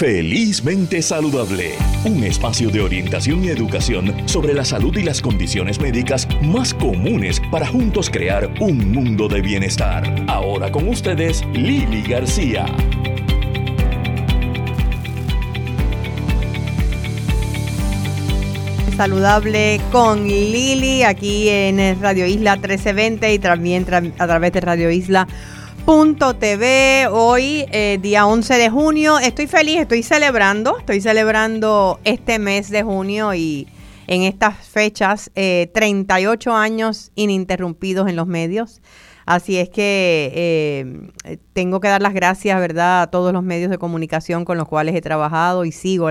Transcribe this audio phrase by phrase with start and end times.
[0.00, 1.74] Felizmente Saludable,
[2.06, 7.42] un espacio de orientación y educación sobre la salud y las condiciones médicas más comunes
[7.50, 10.24] para juntos crear un mundo de bienestar.
[10.26, 12.64] Ahora con ustedes, Lili García.
[18.96, 23.84] Saludable con Lili aquí en Radio Isla 1320 y también
[24.18, 25.28] a través de Radio Isla
[26.38, 27.08] TV.
[27.10, 32.84] Hoy, eh, día 11 de junio, estoy feliz, estoy celebrando, estoy celebrando este mes de
[32.84, 33.66] junio y
[34.06, 38.80] en estas fechas 38 eh, años ininterrumpidos en los medios.
[39.26, 40.30] Así es que
[41.24, 44.68] eh, tengo que dar las gracias, ¿verdad?, a todos los medios de comunicación con los
[44.68, 46.08] cuales he trabajado y sigo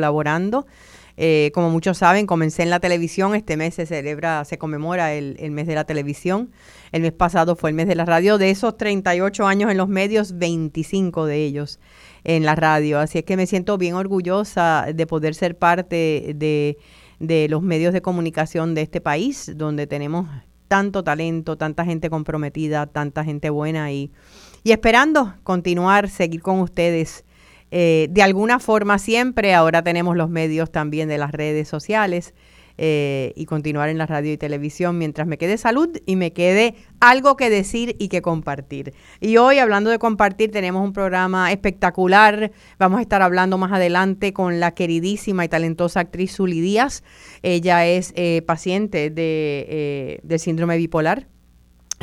[1.20, 1.52] elaborando.
[1.54, 3.36] como muchos saben, comencé en la televisión.
[3.36, 6.52] Este mes se celebra, se conmemora el mes de la televisión.
[6.92, 8.38] El mes pasado fue el mes de la radio.
[8.38, 11.80] De esos 38 años en los medios, 25 de ellos
[12.24, 13.00] en la radio.
[13.00, 18.02] Así es que me siento bien orgullosa de poder ser parte de, los medios de
[18.02, 20.28] comunicación de este país, donde tenemos
[20.68, 24.12] tanto talento, tanta gente comprometida, tanta gente buena y,
[24.64, 27.26] y esperando continuar, seguir con ustedes.
[27.72, 32.34] Eh, de alguna forma siempre, ahora tenemos los medios también de las redes sociales
[32.82, 36.76] eh, y continuar en la radio y televisión mientras me quede salud y me quede
[37.02, 38.94] algo que decir y que compartir.
[39.20, 42.54] Y hoy, hablando de compartir, tenemos un programa espectacular.
[42.78, 47.04] Vamos a estar hablando más adelante con la queridísima y talentosa actriz Zuli Díaz.
[47.44, 51.28] Ella es eh, paciente de, eh, del síndrome bipolar.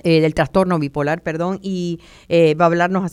[0.03, 3.11] Del trastorno bipolar, perdón, y va a hablarnos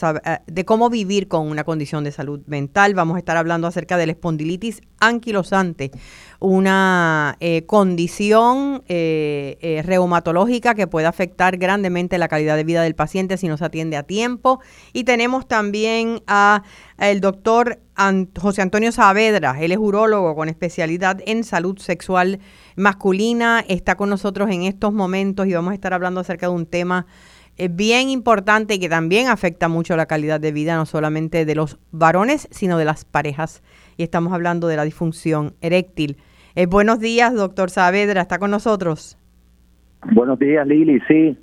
[0.47, 2.93] de cómo vivir con una condición de salud mental.
[2.93, 5.91] Vamos a estar hablando acerca de la espondilitis anquilosante,
[6.39, 12.95] una eh, condición eh, eh, reumatológica que puede afectar grandemente la calidad de vida del
[12.95, 14.59] paciente si no se atiende a tiempo.
[14.93, 16.63] Y tenemos también a
[16.97, 17.79] el doctor
[18.39, 22.39] José Antonio Saavedra, él es urólogo con especialidad en salud sexual
[22.75, 26.65] masculina, está con nosotros en estos momentos y vamos a estar hablando acerca de un
[26.65, 27.05] tema
[27.69, 32.47] bien importante que también afecta mucho la calidad de vida, no solamente de los varones,
[32.51, 33.61] sino de las parejas.
[33.97, 36.17] Y estamos hablando de la disfunción eréctil.
[36.55, 39.17] Eh, buenos días, doctor Saavedra, ¿está con nosotros?
[40.13, 41.37] Buenos días, Lili, sí.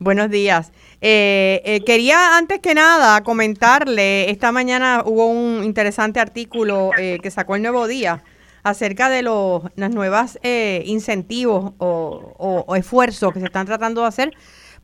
[0.00, 0.70] Buenos días.
[1.00, 7.56] Eh, eh, quería antes que nada comentarle, esta mañana hubo un interesante artículo que sacó
[7.56, 8.22] el Nuevo Día
[8.62, 10.38] acerca de los las nuevas
[10.84, 14.34] incentivos o, esfuerzos que se están tratando de hacer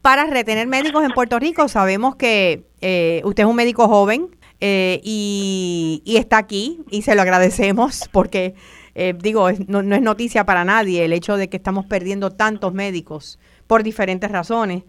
[0.02, 1.68] para retener médicos en Puerto Rico.
[1.68, 2.64] Sabemos que
[3.24, 8.54] usted es un médico joven y, y, está aquí y se lo agradecemos porque
[8.94, 13.38] eh, digo, no, es noticia para nadie el hecho de que estamos perdiendo tantos médicos
[13.66, 14.84] por diferentes razones.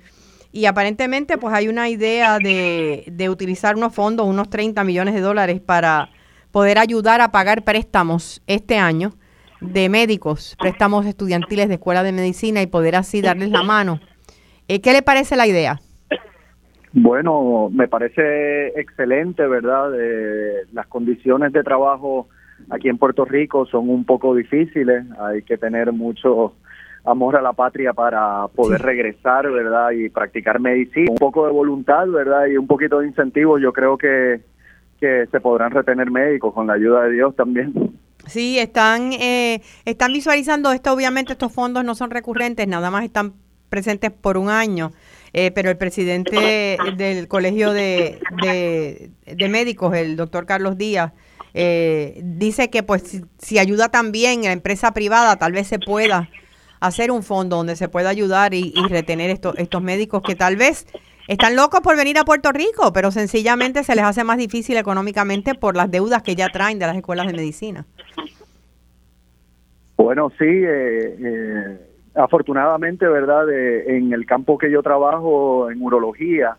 [0.55, 5.19] Y aparentemente pues hay una idea de, de utilizar unos fondos, unos 30 millones de
[5.19, 6.07] dólares para
[6.51, 9.11] poder ayudar a pagar préstamos este año
[9.59, 13.99] de médicos, préstamos estudiantiles de escuela de medicina y poder así darles la mano.
[14.69, 15.81] Eh, ¿Qué le parece la idea?
[16.93, 19.91] Bueno, me parece excelente, ¿verdad?
[20.71, 22.29] las condiciones de trabajo
[22.69, 26.53] aquí en Puerto Rico son un poco difíciles, hay que tener mucho
[27.05, 29.91] amor a la patria para poder regresar, ¿verdad?
[29.91, 31.11] Y practicar medicina.
[31.11, 32.47] Un poco de voluntad, ¿verdad?
[32.47, 34.41] Y un poquito de incentivo, yo creo que,
[34.99, 37.73] que se podrán retener médicos con la ayuda de Dios también.
[38.27, 43.33] Sí, están, eh, están visualizando esto, obviamente estos fondos no son recurrentes, nada más están
[43.69, 44.91] presentes por un año.
[45.37, 51.11] Eh, pero el presidente del Colegio de, de, de Médicos, el doctor Carlos Díaz,
[51.57, 56.29] eh, dice que pues si, ayuda también la empresa privada, tal vez se pueda
[56.79, 60.85] hacer un fondo donde se pueda ayudar y, retener estos, estos médicos que tal vez
[61.27, 65.55] están locos por venir a Puerto Rico, pero sencillamente se les hace más difícil económicamente
[65.55, 67.85] por las deudas que ya traen de las escuelas de medicina.
[69.97, 71.77] Bueno, sí, eh, eh,
[72.15, 73.49] afortunadamente, ¿verdad?
[73.49, 76.57] en el campo que yo trabajo, en urología,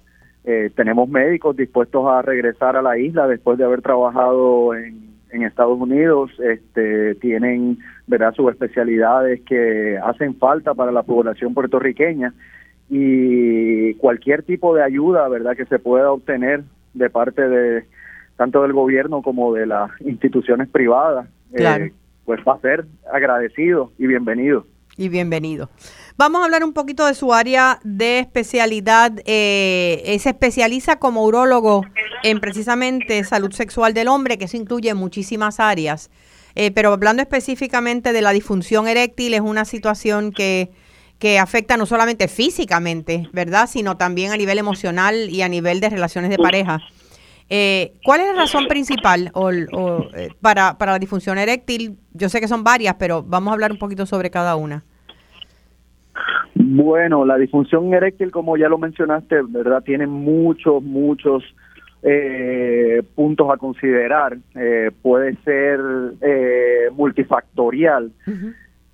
[0.49, 5.05] eh, tenemos médicos dispuestos a regresar a la isla después de haber trabajado en,
[5.43, 6.31] Estados Unidos.
[6.39, 12.33] Este, tienen verdad sus especialidades que hacen falta para la población puertorriqueña
[12.89, 16.63] y cualquier tipo de ayuda verdad que se pueda obtener
[16.95, 17.85] de parte de
[18.37, 21.93] tanto del gobierno como de las instituciones privadas eh,
[22.25, 24.67] pues va a ser agradecido y bienvenido.
[24.99, 25.71] Y bienvenido.
[26.17, 29.13] Vamos a hablar un poquito de su área de especialidad.
[29.27, 31.83] Eh, eh, se especializa como urólogo
[32.23, 36.11] en precisamente salud sexual del hombre, que eso incluye muchísimas áreas.
[36.57, 40.71] Eh, pero hablando específicamente de la disfunción eréctil, es una situación que,
[41.19, 43.69] que afecta no solamente físicamente, ¿verdad?
[43.69, 46.81] Sino también a nivel emocional y a nivel de relaciones de pareja.
[47.51, 51.99] Eh, ¿Cuál es la razón principal o, eh, para, para la disfunción eréctil?
[52.15, 54.83] Yo sé que son varias, pero vamos a hablar un poquito sobre cada una.
[56.55, 61.45] Bueno, la disfunción eréctil, como ya lo mencionaste, verdad, tiene muchos, muchos
[62.09, 64.39] eh, puntos a considerar.
[64.55, 65.81] Eh, puede ser
[66.21, 68.13] eh, multifactorial.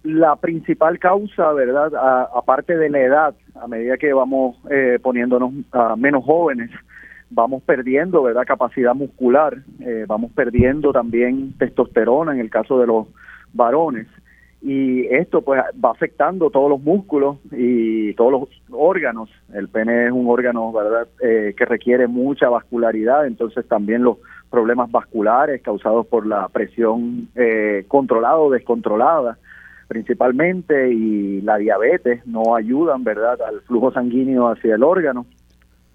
[0.03, 1.93] La principal causa, verdad,
[2.35, 5.53] aparte de la edad, a medida que vamos eh, poniéndonos
[5.97, 6.71] menos jóvenes,
[7.31, 9.59] vamos perdiendo, verdad, capacidad muscular,
[10.09, 13.07] vamos perdiendo también testosterona en el caso de los
[13.53, 14.09] varones
[14.63, 19.29] y esto pues va afectando todos los músculos y todos los órganos.
[19.53, 24.19] El pene es un órgano, ¿verdad?, eh, que requiere mucha vascularidad, entonces también los
[24.51, 29.37] problemas vasculares causados por la presión eh, controlada o descontrolada
[29.89, 35.27] principalmente y la diabetes no ayudan, ¿verdad?, al flujo sanguíneo hacia el órgano.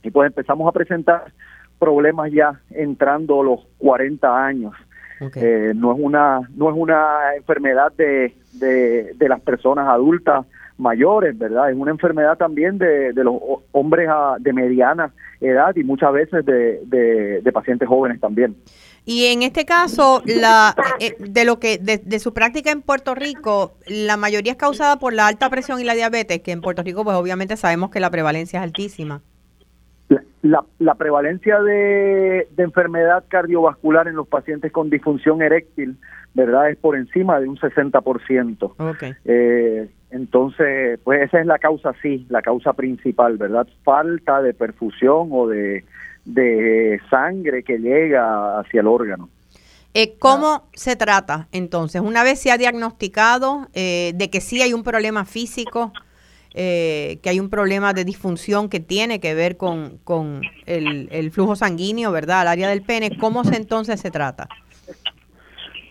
[0.04, 1.32] Y pues empezamos a presentar
[1.80, 4.74] problemas ya entrando los 40 años
[5.20, 10.46] eh, no es una no es una enfermedad de, de, las personas adultas
[10.78, 11.72] mayores, ¿verdad?
[11.72, 13.36] Es una enfermedad también de, de los
[13.72, 14.10] hombres
[14.40, 15.12] de mediana
[15.42, 16.82] edad y muchas veces de,
[17.42, 18.56] de, pacientes jóvenes también.
[19.06, 23.74] Y en este caso, la, eh, de lo que de, su práctica en Puerto Rico,
[23.88, 27.04] la mayoría es causada por la alta presión y la diabetes, que en Puerto Rico,
[27.04, 29.22] pues obviamente sabemos que la prevalencia es altísima.
[30.42, 35.98] La, la prevalencia de, enfermedad cardiovascular en los pacientes con disfunción eréctil,
[36.34, 36.70] ¿verdad?
[36.70, 38.74] Es por encima de un 60%.
[38.78, 39.14] Okay.
[39.26, 43.68] Eh, entonces, pues esa es la causa, sí, la causa principal, ¿verdad?
[43.84, 45.84] Falta de perfusión o de,
[46.24, 49.30] de sangre que llega hacia el órgano.
[49.94, 52.02] Eh, ¿Cómo se trata entonces?
[52.02, 55.92] Una vez se ha diagnosticado eh, de que sí hay un problema físico,
[56.60, 61.56] eh, que hay un problema de disfunción que tiene que ver con, con el, flujo
[61.56, 62.42] sanguíneo, ¿verdad?
[62.42, 63.16] Al área del pene.
[63.16, 64.50] ¿Cómo se entonces se trata?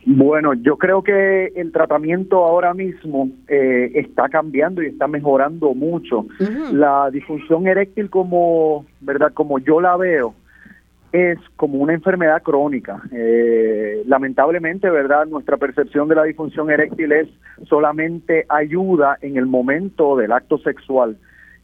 [0.05, 6.27] Bueno, yo creo que el tratamiento ahora mismo eh, está cambiando y está mejorando mucho.
[6.73, 9.33] La disfunción eréctil como, ¿verdad?
[9.35, 10.35] Como yo la veo,
[11.17, 13.01] es como una enfermedad crónica.
[13.11, 15.27] Eh, lamentablemente, ¿verdad?
[15.27, 17.29] Nuestra percepción de la disfunción eréctil es
[17.69, 21.17] solamente ayuda en el momento del acto sexual.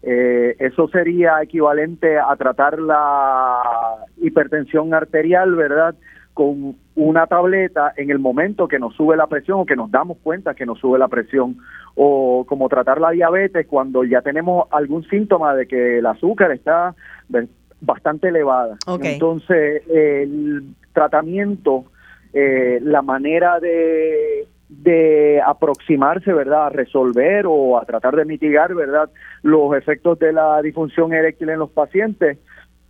[0.03, 3.63] Eh, eso sería equivalente a tratar la
[4.17, 5.95] hipertensión arterial, ¿verdad?
[6.35, 10.19] Con una tableta en el momento que nos sube la presión o que nos damos
[10.23, 11.59] cuenta que nos sube la presión.
[11.95, 16.95] O como tratar la diabetes cuando ya tenemos algún síntoma de que el azúcar está
[17.83, 18.79] bastante elevada.
[19.03, 21.85] Entonces, el tratamiento,
[22.33, 29.11] eh, la manera de, de aproximarse, ¿verdad?, a resolver o a tratar de mitigar, ¿verdad?,
[29.43, 32.39] los efectos de la disfunción eréctil en los pacientes,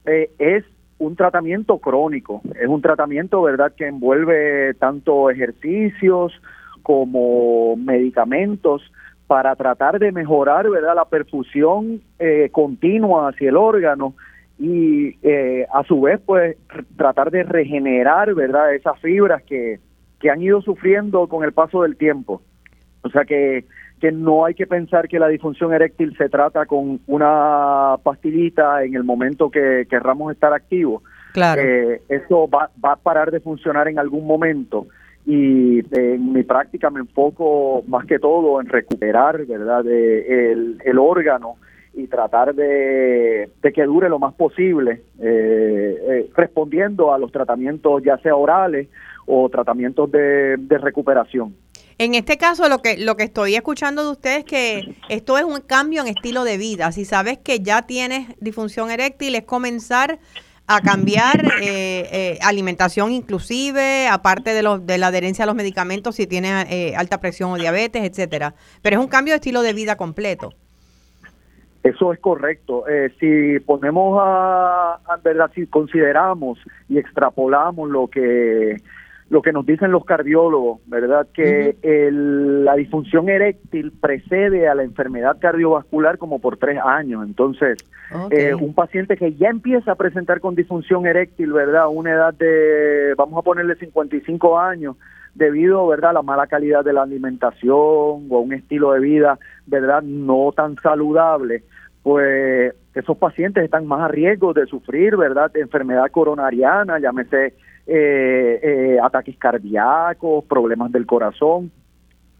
[0.04, 0.64] eh, es
[0.98, 6.32] un tratamiento crónico, es un tratamiento, ¿verdad?, que envuelve tanto ejercicios
[6.82, 8.82] como medicamentos
[9.26, 14.14] para tratar de mejorar, ¿verdad?, la perfusión eh, continua hacia el órgano
[14.62, 16.56] y eh, a su vez pues
[16.96, 19.80] tratar de regenerar verdad esas fibras que,
[20.20, 22.42] que han ido sufriendo con el paso del tiempo.
[23.02, 23.64] O sea que,
[24.00, 28.94] que no hay que pensar que la disfunción eréctil se trata con una pastillita en
[28.94, 31.02] el momento que querramos estar activos.
[31.32, 31.60] Claro.
[31.60, 34.86] Eh, eso va, va a parar de funcionar en algún momento.
[35.26, 41.56] Y en mi práctica me enfoco más que todo en recuperar verdad el, el órgano
[41.94, 48.18] y tratar de, que dure lo más posible, eh, eh, respondiendo a los tratamientos ya
[48.18, 48.88] sea orales
[49.26, 51.54] o tratamientos de, recuperación.
[51.98, 55.44] En este caso, lo que, lo que estoy escuchando de ustedes es que esto es
[55.44, 56.90] un cambio en estilo de vida.
[56.90, 60.18] Si sabes que ya tienes disfunción eréctil, es comenzar
[60.66, 66.96] a cambiar eh, alimentación inclusive, aparte de, de la adherencia a los medicamentos si tienes
[66.96, 68.54] alta presión o diabetes, etcétera.
[68.80, 70.54] Pero es un cambio de estilo de vida completo.
[71.82, 72.86] Eso es correcto.
[72.88, 76.58] Eh, si ponemos a, verdad, si consideramos
[76.88, 78.76] y extrapolamos lo que
[79.30, 85.38] lo que nos dicen los cardiólogos, verdad, que la disfunción eréctil precede a la enfermedad
[85.40, 87.24] cardiovascular como por tres años.
[87.26, 87.78] Entonces,
[88.30, 93.14] eh, un paciente que ya empieza a presentar con disfunción eréctil, verdad, una edad de,
[93.16, 94.96] vamos a ponerle 55 años,
[95.34, 99.38] debido verdad a la mala calidad de la alimentación o a un estilo de vida
[99.66, 101.62] verdad no tan saludable
[102.02, 107.54] pues esos pacientes están más a riesgo de sufrir, ¿verdad?, de enfermedad coronariana, llámese
[107.86, 111.70] eh, eh, ataques cardíacos, problemas del corazón,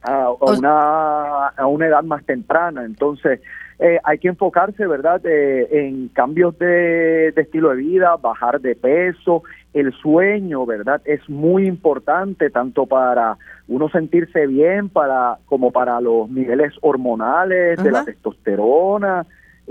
[0.03, 2.85] a, una, a una edad más temprana.
[2.85, 3.41] Entonces,
[3.79, 9.43] eh, hay que enfocarse, ¿verdad?, en cambios de, estilo de vida, bajar de peso
[9.73, 11.01] el sueño, ¿verdad?
[11.05, 13.39] Es muy importante tanto para
[13.69, 19.25] uno sentirse bien, para como para los niveles hormonales de la testosterona,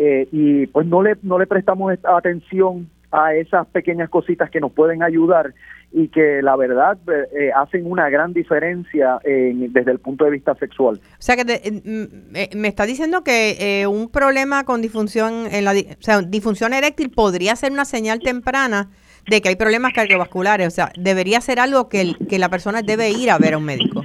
[0.04, 4.72] eh, y pues no le, no le prestamos atención a esas pequeñas cositas que nos
[4.72, 5.54] pueden ayudar
[5.92, 10.56] y que la verdad eh, eh, hacen una gran diferencia desde el punto de vista
[10.56, 10.96] sexual.
[10.96, 16.02] O sea que mm, me está diciendo que un problema con disfunción en la o
[16.02, 18.90] sea, disfunción eréctil podría ser una señal temprana
[19.30, 23.12] de que hay problemas cardiovasculares, o sea, debería ser algo que, que la persona debe
[23.12, 24.04] ir a ver a un médico.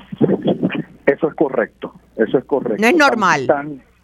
[1.06, 2.82] Eso es correcto, eso es correcto.
[2.82, 3.46] No es normal.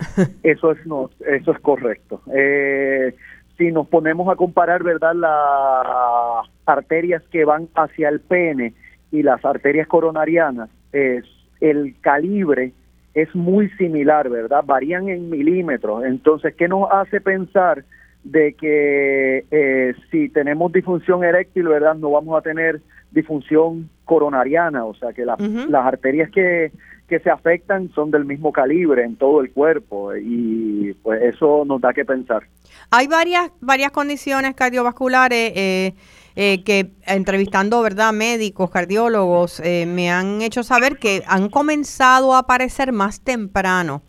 [0.43, 2.21] eso es no, eso es correcto.
[2.35, 3.15] Eh,
[3.59, 8.75] si nos ponemos a comparar, verdad, las arterias que van hacia el pene
[9.11, 11.25] y las arterias coronarianas, es
[11.61, 12.73] el calibre
[13.15, 14.63] es muy similar, ¿verdad?
[14.65, 16.05] Varían en milímetros.
[16.05, 17.85] Entonces, ¿qué nos hace pensar
[18.25, 21.95] de que eh, si tenemos disfunción eréctil, ¿verdad?
[21.95, 22.81] No vamos a tener
[23.11, 26.73] disfunción coronariana, o sea que las arterias que,
[27.13, 31.81] que se afectan son del mismo calibre en todo el cuerpo y pues eso nos
[31.81, 32.45] da que pensar.
[32.91, 35.95] Hay varias, varias condiciones cardiovasculares eh,
[36.37, 38.13] eh, que entrevistando, ¿verdad?
[38.13, 44.03] Médicos, cardiólogos, me han hecho saber que han comenzado a aparecer más temprano,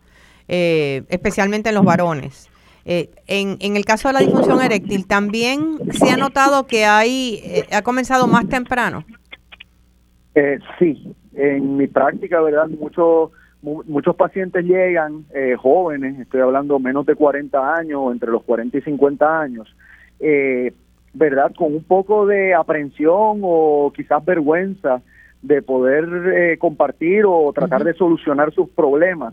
[0.48, 2.48] especialmente en los varones.
[2.86, 7.40] Eh, en, en, el caso de la disfunción eréctil, ¿también se ha notado que hay,
[7.42, 9.06] eh, ha comenzado más temprano?
[10.34, 12.68] Eh, sí, en mi práctica, ¿verdad?
[12.68, 13.30] Muchos
[13.62, 18.82] muchos pacientes llegan eh, jóvenes, estoy hablando menos de 40 años, entre los 40 y
[18.82, 19.74] 50 años,
[21.14, 21.50] ¿verdad?
[21.56, 25.00] Con un poco de aprensión o quizás vergüenza
[25.40, 29.32] de poder compartir o tratar de solucionar sus problemas.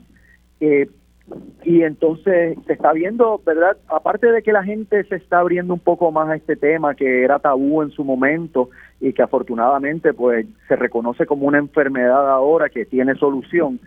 [1.63, 3.77] Y entonces se está viendo, ¿verdad?
[3.87, 7.23] Aparte de que la gente se está abriendo un poco más a este tema que
[7.23, 12.69] era tabú en su momento y que afortunadamente pues se reconoce como una enfermedad ahora
[12.69, 13.79] que tiene solución,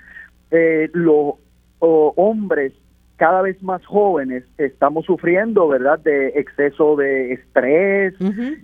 [0.50, 1.34] eh, los
[1.80, 2.72] hombres
[3.16, 8.14] cada vez más jóvenes estamos sufriendo, ¿verdad?, de exceso de estrés,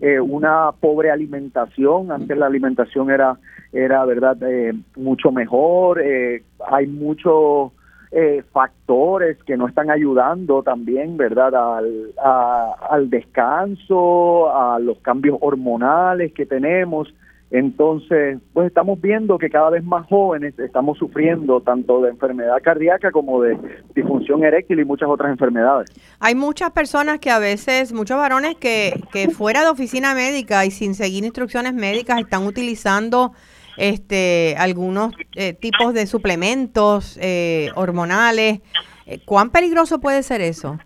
[0.01, 2.11] eh, una pobre alimentación.
[2.11, 3.39] Antes la alimentación era,
[3.73, 6.01] era ¿verdad?, eh, mucho mejor.
[6.03, 7.73] Eh, hay mucho
[8.13, 16.33] eh, factores que no están ayudando también, ¿verdad?, al, al descanso, a los cambios hormonales
[16.33, 17.15] que tenemos.
[17.53, 23.11] Entonces, pues estamos viendo que cada vez más jóvenes estamos sufriendo tanto de enfermedad cardíaca
[23.11, 23.59] como de
[23.93, 25.91] disfunción eréctil y muchas otras enfermedades.
[26.21, 30.71] Hay muchas personas que a veces, muchos varones que, que fuera de oficina médica y
[30.71, 33.33] sin seguir instrucciones médicas están utilizando
[33.77, 38.61] este, algunos eh, tipos de suplementos eh, hormonales.
[39.07, 40.79] Eh, ¿Cuán peligroso puede ser eso?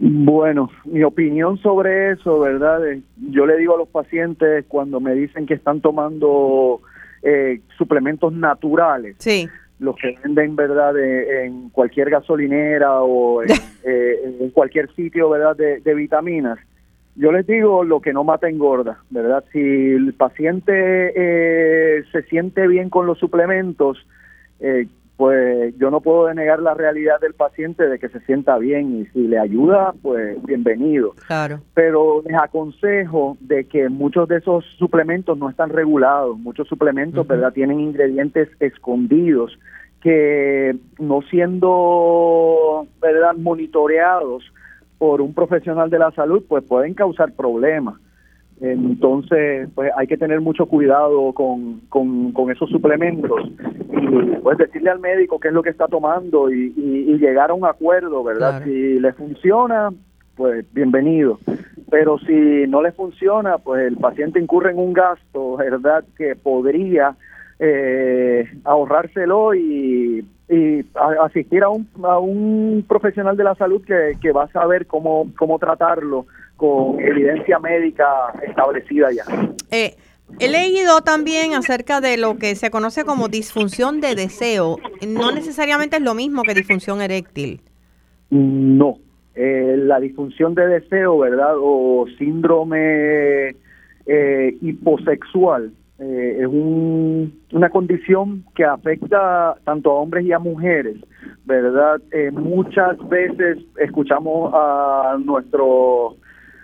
[0.00, 2.80] Bueno, mi opinión sobre eso, ¿verdad?
[3.16, 6.80] Yo le digo a los pacientes cuando me dicen que están tomando
[7.76, 9.48] suplementos naturales, sí.
[9.80, 13.48] los que venden, ¿verdad?, en cualquier gasolinera o en,
[14.54, 16.60] cualquier sitio, ¿verdad?, de vitaminas
[17.18, 19.44] yo les digo lo que no mata engorda, ¿verdad?
[19.52, 20.72] Si el paciente
[21.16, 23.98] eh, se siente bien con los suplementos,
[24.60, 29.00] eh, pues yo no puedo denegar la realidad del paciente de que se sienta bien
[29.00, 31.14] y si le ayuda, pues bienvenido.
[31.26, 31.60] Claro.
[31.74, 37.52] Pero les aconsejo de que muchos de esos suplementos no están regulados, muchos suplementos, ¿verdad?
[37.52, 39.58] Tienen ingredientes escondidos
[40.00, 43.34] que no siendo, ¿verdad?
[43.36, 44.44] Monitoreados,
[44.98, 47.94] por un profesional de la salud, pues pueden causar problemas.
[48.60, 53.40] Entonces, pues hay que tener mucho cuidado con, con, esos suplementos
[53.92, 56.72] y pues decirle al médico qué es lo que está tomando y,
[57.18, 58.62] llegar a un acuerdo, ¿verdad?
[58.64, 59.90] Si le funciona,
[60.36, 61.38] pues bienvenido.
[61.90, 66.04] Pero si no le funciona, pues el paciente incurre en un gasto, ¿verdad?
[66.16, 67.16] Que podría
[67.58, 70.84] eh, ahorrárselo y y
[71.20, 75.30] asistir a un, a un profesional de la salud que, que va a saber cómo,
[75.36, 78.06] cómo tratarlo con evidencia médica
[78.42, 79.24] establecida ya.
[79.70, 79.94] Eh,
[80.40, 84.78] he leído también acerca de lo que se conoce como disfunción de deseo.
[85.06, 87.60] No necesariamente es lo mismo que disfunción eréctil.
[88.30, 88.98] No,
[89.34, 91.54] eh, la disfunción de deseo, ¿verdad?
[91.58, 93.54] O síndrome
[94.06, 96.46] eh, hiposexual eh, es
[97.52, 100.96] una condición que afecta tanto a hombres y a mujeres,
[101.44, 102.00] ¿verdad?
[102.12, 106.16] Eh, muchas veces escuchamos a nuestros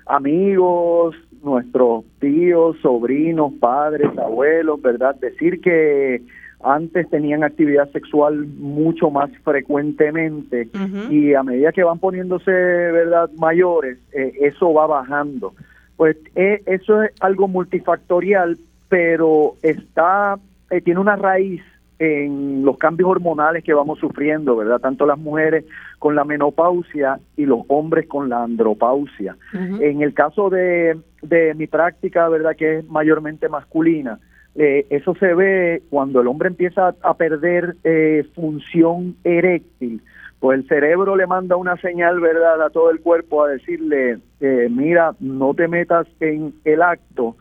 [0.07, 5.14] amigos, nuestros tíos, sobrinos, padres, abuelos, ¿verdad?
[5.17, 6.23] Decir que
[6.64, 10.69] antes tenían actividad sexual mucho más frecuentemente
[11.11, 15.53] y a medida que van poniéndose, ¿verdad?, mayores, eh, eso va bajando.
[15.97, 18.57] Pues eh, eso es algo multifactorial,
[18.95, 20.39] pero está
[20.71, 21.61] eh, tiene una raíz
[21.99, 24.79] en los cambios hormonales que vamos sufriendo, ¿verdad?
[24.79, 25.65] Tanto las mujeres
[25.99, 29.37] con la menopausia y los hombres con la andropausia.
[29.53, 32.55] En el caso de, de mi práctica, ¿verdad?
[32.55, 34.21] Que es mayormente masculina,
[34.55, 40.03] eh, eso se ve cuando el hombre empieza a perder eh, función eréctil,
[40.39, 44.69] pues el cerebro le manda una señal, ¿verdad?, a todo el cuerpo a decirle, eh,
[44.71, 47.35] mira, no te metas en el acto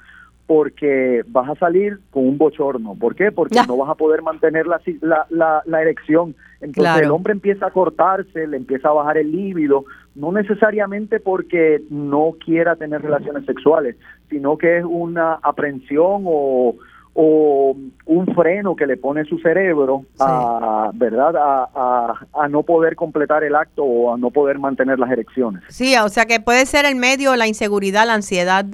[0.46, 2.96] porque vas a salir con un bochorno.
[2.96, 3.32] ¿Por qué?
[3.32, 4.82] Porque no vas a poder mantener la,
[5.30, 6.36] la, la, erección.
[6.60, 9.86] Entonces el hombre empieza a cortarse, le empieza a bajar el líbido,
[10.16, 13.96] no necesariamente porque no quiera tener relaciones sexuales,
[14.30, 16.76] sino que es una aprensión o
[17.16, 17.76] o
[18.08, 23.56] un freno que le pone su cerebro a verdad a, a, no poder completar el
[23.56, 26.96] acto o a no poder mantener las erecciones sí o sea que puede ser el
[26.96, 28.66] medio la inseguridad la ansiedad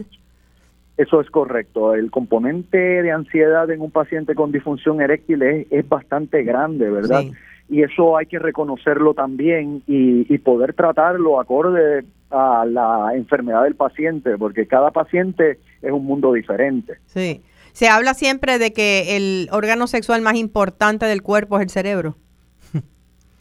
[0.99, 1.95] eso es correcto.
[1.95, 7.23] El componente de ansiedad en un paciente con disfunción eréctil es, es bastante grande verdad
[7.69, 13.75] y eso hay que reconocerlo también y, y poder tratarlo acorde a la enfermedad del
[13.75, 16.97] paciente porque cada paciente es un mundo diferente.
[17.05, 17.43] Sí.
[17.71, 22.17] Se habla siempre de que el órgano sexual más importante del cuerpo es el cerebro.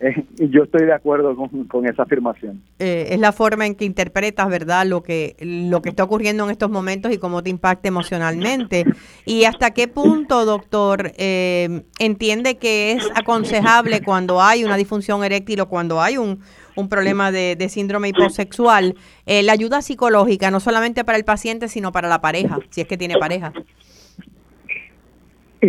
[0.01, 1.35] Eh, yo estoy de acuerdo
[1.69, 2.63] con, esa afirmación.
[2.79, 6.51] Eh, es la forma en que interpretas, ¿verdad?, lo que, lo que está ocurriendo en
[6.51, 8.85] estos momentos y cómo te impacta emocionalmente.
[9.25, 15.61] ¿Y hasta qué punto, doctor, eh, entiende que es aconsejable cuando hay una disfunción eréctil
[15.61, 16.41] o cuando hay un,
[16.77, 18.95] un problema de, de síndrome hiposexual,
[19.27, 22.97] la ayuda psicológica, no solamente para el paciente, sino para la pareja, si es que
[22.97, 23.53] tiene pareja?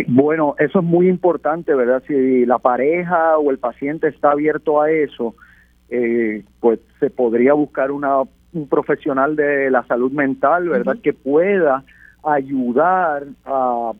[0.06, 2.02] Bueno, eso es muy importante, ¿verdad?
[2.06, 5.34] Si la pareja o el paciente está abierto a eso,
[5.88, 10.96] eh, pues se podría buscar una, un profesional de la salud mental, ¿verdad?
[11.02, 11.82] Que pueda
[12.22, 13.92] ayudar a,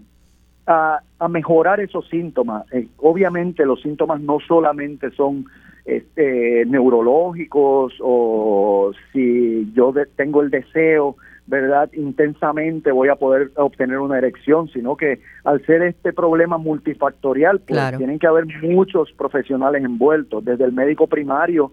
[0.66, 2.64] a, mejorar esos síntomas.
[2.72, 5.46] Eh, obviamente los síntomas no solamente son
[5.84, 11.16] este, neurológicos o si yo tengo el deseo
[11.50, 11.90] ¿verdad?
[11.94, 17.96] Intensamente voy a poder obtener una erección, sino que al ser este problema multifactorial, pues
[17.98, 21.72] tienen que haber muchos profesionales envueltos, desde el médico primario,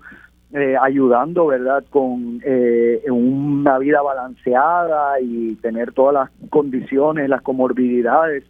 [0.52, 8.44] eh, ayudando, ¿verdad?, con eh, una vida balanceada y tener todas las condiciones, las comorbilidades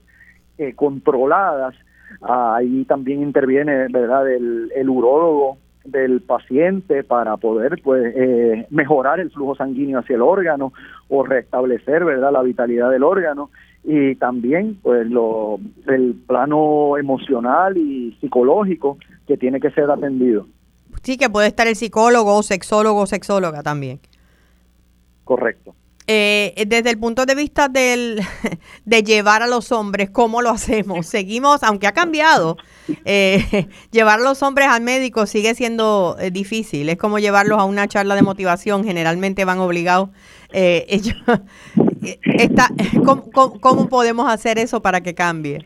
[0.58, 1.76] eh, controladas.
[2.22, 5.58] ahí también interviene, ¿verdad?, el, el urólogo
[5.92, 10.74] del paciente para poder pues eh, mejorar el flujo sanguíneo hacia el órgano
[11.08, 13.50] o restablecer verdad la vitalidad del órgano.
[13.84, 20.46] Y también pues lo el plano emocional y psicológico que tiene que ser atendido.
[21.04, 24.00] Sí que puede estar el psicólogo sexólogo o sexóloga también.
[25.24, 25.74] Correcto
[26.10, 28.22] eh, desde el punto de vista del,
[28.86, 31.06] de llevar a los hombres, ¿cómo lo hacemos?
[31.06, 32.56] Seguimos, aunque ha cambiado,
[33.04, 36.88] eh, llevar a los hombres al médico sigue siendo eh, difícil.
[36.88, 40.10] Es como llevarlos a una charla de motivación, generalmente van obligados.
[40.54, 41.18] Ellos,
[42.24, 42.70] está,
[43.60, 45.66] ¿cómo, podemos hacer eso para que cambie?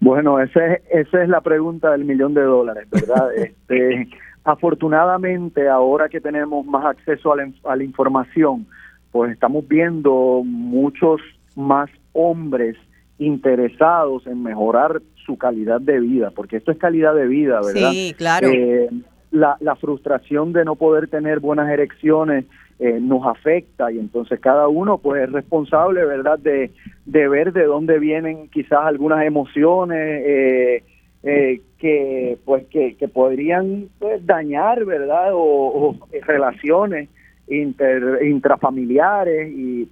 [0.00, 3.34] Bueno, ese, esa es la pregunta del millón de dólares, ¿verdad?
[3.34, 4.10] este,
[4.44, 8.66] afortunadamente, ahora que tenemos más acceso a la, a la información,
[9.14, 11.20] pues estamos viendo muchos
[11.54, 12.76] más hombres
[13.18, 17.92] interesados en mejorar su calidad de vida, porque esto es calidad de vida, ¿verdad?
[17.92, 18.48] Sí, claro.
[18.48, 18.90] Eh,
[19.30, 22.46] la, la, frustración de no poder tener buenas erecciones
[22.80, 26.40] eh, nos afecta y entonces cada uno pues es responsable, ¿verdad?
[26.40, 26.72] De,
[27.04, 34.26] de ver de dónde vienen quizás algunas emociones eh, que pues que, que podrían pues,
[34.26, 35.28] dañar, ¿verdad?
[35.34, 35.94] o
[36.26, 37.10] relaciones
[37.46, 39.88] intrafamiliares y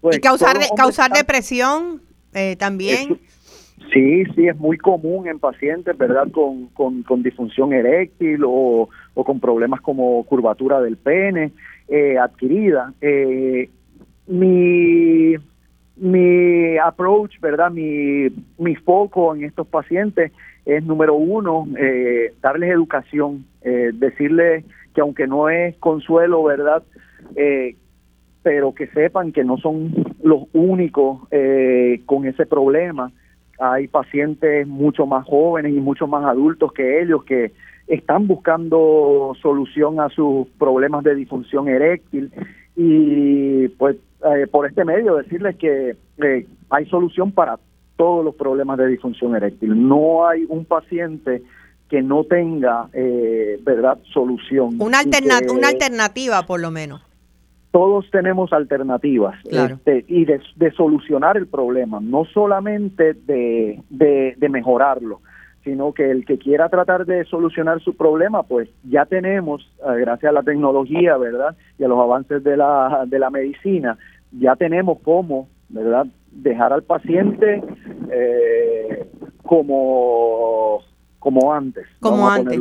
[0.00, 2.00] pues, causar causar depresión
[2.32, 3.18] eh, también.
[3.92, 9.40] Sí sí es muy común en pacientes verdad con, con, disfunción eréctil o, o, con
[9.40, 11.52] problemas como curvatura del pene
[11.88, 12.92] eh, adquirida.
[13.00, 13.68] Eh,
[14.26, 15.34] mi
[15.96, 20.32] mi approach verdad mi mi foco en estos pacientes
[20.64, 21.66] es número uno
[22.40, 26.82] darles educación decirles que aunque no es consuelo, ¿verdad?
[27.36, 27.76] Eh,
[28.42, 33.12] pero que sepan que no son los únicos eh, con ese problema.
[33.58, 37.52] Hay pacientes mucho más jóvenes y mucho más adultos que ellos que
[37.86, 42.32] están buscando solución a sus problemas de disfunción eréctil
[42.76, 45.96] y pues eh, por este medio decirles que
[46.70, 47.58] hay solución para
[47.96, 49.86] todos los problemas de disfunción eréctil.
[49.86, 51.42] No hay un paciente
[51.90, 54.76] que no tenga, eh, ¿verdad?, solución.
[54.80, 55.00] Una,
[55.52, 57.02] una alternativa, por lo menos.
[57.72, 60.40] todos tenemos alternativas este, y de,
[60.76, 65.20] solucionar el problema, no solamente de, de, mejorarlo,
[65.64, 70.30] sino que el que quiera tratar de solucionar su problema, pues ya tenemos, eh, gracias
[70.30, 71.56] a la tecnología, ¿verdad?
[71.78, 73.98] Y a los avances de la, de la medicina,
[74.32, 76.06] ya tenemos cómo, ¿verdad?
[76.30, 77.62] Dejar al paciente
[78.10, 79.06] eh,
[79.42, 80.82] como,
[81.20, 81.86] como antes.
[82.00, 82.58] Como antes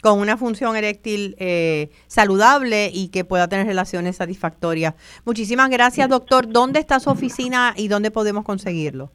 [0.00, 4.94] con una función eréctil eh, saludable y que pueda tener relaciones satisfactorias.
[5.24, 6.48] Muchísimas gracias, doctor.
[6.48, 9.10] ¿Dónde está su oficina y dónde podemos conseguirlo?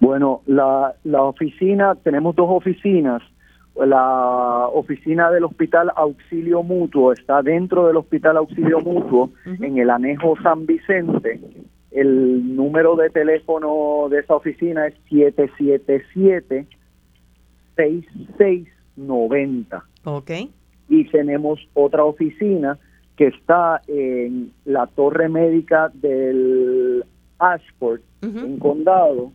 [0.00, 3.22] Bueno, la, la oficina, tenemos dos oficinas.
[3.74, 10.34] La oficina del Hospital Auxilio Mutuo está dentro del Hospital Auxilio Mutuo, en el anejo
[10.42, 11.40] San Vicente.
[11.90, 16.66] El número de teléfono de esa oficina es 777
[17.76, 19.84] 66 90.
[20.04, 20.30] Ok.
[20.88, 22.78] Y tenemos otra oficina
[23.16, 27.04] que está en la torre médica del
[27.38, 29.30] Ashford, en Condado,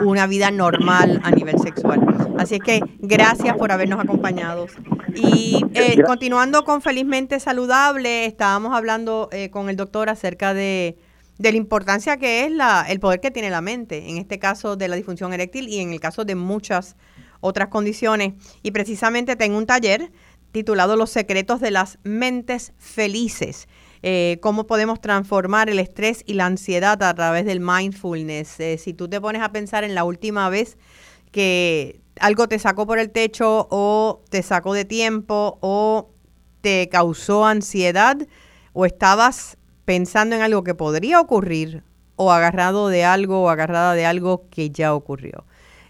[0.00, 2.00] una vida normal a nivel sexual.
[2.38, 4.66] Así es que gracias por habernos acompañado.
[5.14, 10.96] Y eh, continuando con Felizmente Saludable, estábamos hablando eh, con el doctor acerca de
[11.38, 14.76] de la importancia que es la, el poder que tiene la mente, en este caso
[14.76, 16.96] de la disfunción eréctil y en el caso de muchas
[17.40, 18.34] otras condiciones.
[18.62, 20.12] Y precisamente tengo un taller
[20.52, 23.68] titulado Los secretos de las mentes felices.
[24.02, 28.60] Eh, cómo podemos transformar el estrés y la ansiedad a través del mindfulness.
[28.60, 30.78] Eh, si tú te pones a pensar en la última vez
[31.32, 36.10] que algo te sacó por el techo o te sacó de tiempo o
[36.60, 38.16] te causó ansiedad
[38.72, 41.82] o estabas pensando en algo que podría ocurrir
[42.16, 45.44] o agarrado de algo o agarrada de algo que ya ocurrió.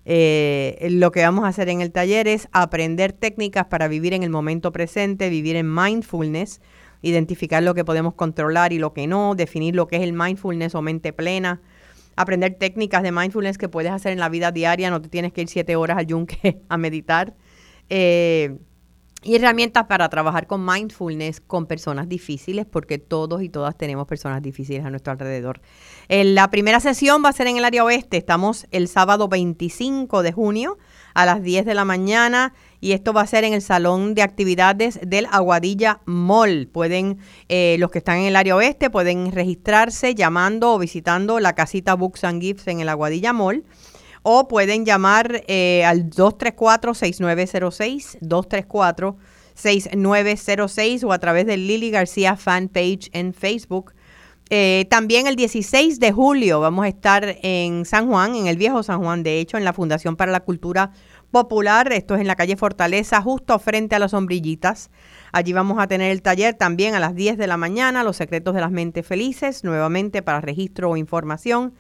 [0.07, 4.23] Eh, lo que vamos a hacer en el taller es aprender técnicas para vivir en
[4.23, 6.61] el momento presente, vivir en mindfulness,
[7.03, 10.75] identificar lo que podemos controlar y lo que no, definir lo que es el mindfulness
[10.75, 11.63] o mente plena,
[12.17, 15.43] aprender técnicas de mindfulness que puedes hacer en la vida diaria, no te tienes que
[15.43, 17.35] ir siete horas al yunque a meditar.
[17.89, 18.57] Eh,
[19.25, 24.43] y herramientas para trabajar con mindfulness con personas difíciles, porque todos y todas tenemos personas
[24.43, 25.61] difíciles a nuestro alrededor.
[26.09, 28.19] la primera sesión va a ser en el área oeste.
[28.19, 30.79] Estamos el sábado 25 de junio
[31.15, 34.23] a las 10 de la mañana y esto va a ser en el salón de
[34.23, 36.69] actividades del Aguadilla Mall.
[36.71, 41.55] Pueden, eh, los que están en el área oeste, pueden registrarse llamando o visitando la
[41.55, 43.65] casita Books and Gifts en el Aguadilla Mall
[44.25, 53.35] o pueden llamar eh, al 234-6906, 234-6906 o a través de Lili García fanpage en
[53.35, 53.93] Facebook.
[54.51, 58.83] Eh, también el 16 de julio vamos a estar en San Juan, en el viejo
[58.83, 60.93] San Juan, de hecho, en la Fundación para la Cultura
[61.31, 61.93] Popular.
[61.93, 64.91] Esto es en la calle Fortaleza, justo frente a las sombrillitas.
[65.33, 68.55] Allí vamos a tener el taller también a las 10 de la mañana, Los secretos
[68.55, 71.75] de las mentes felices, nuevamente para registro o información.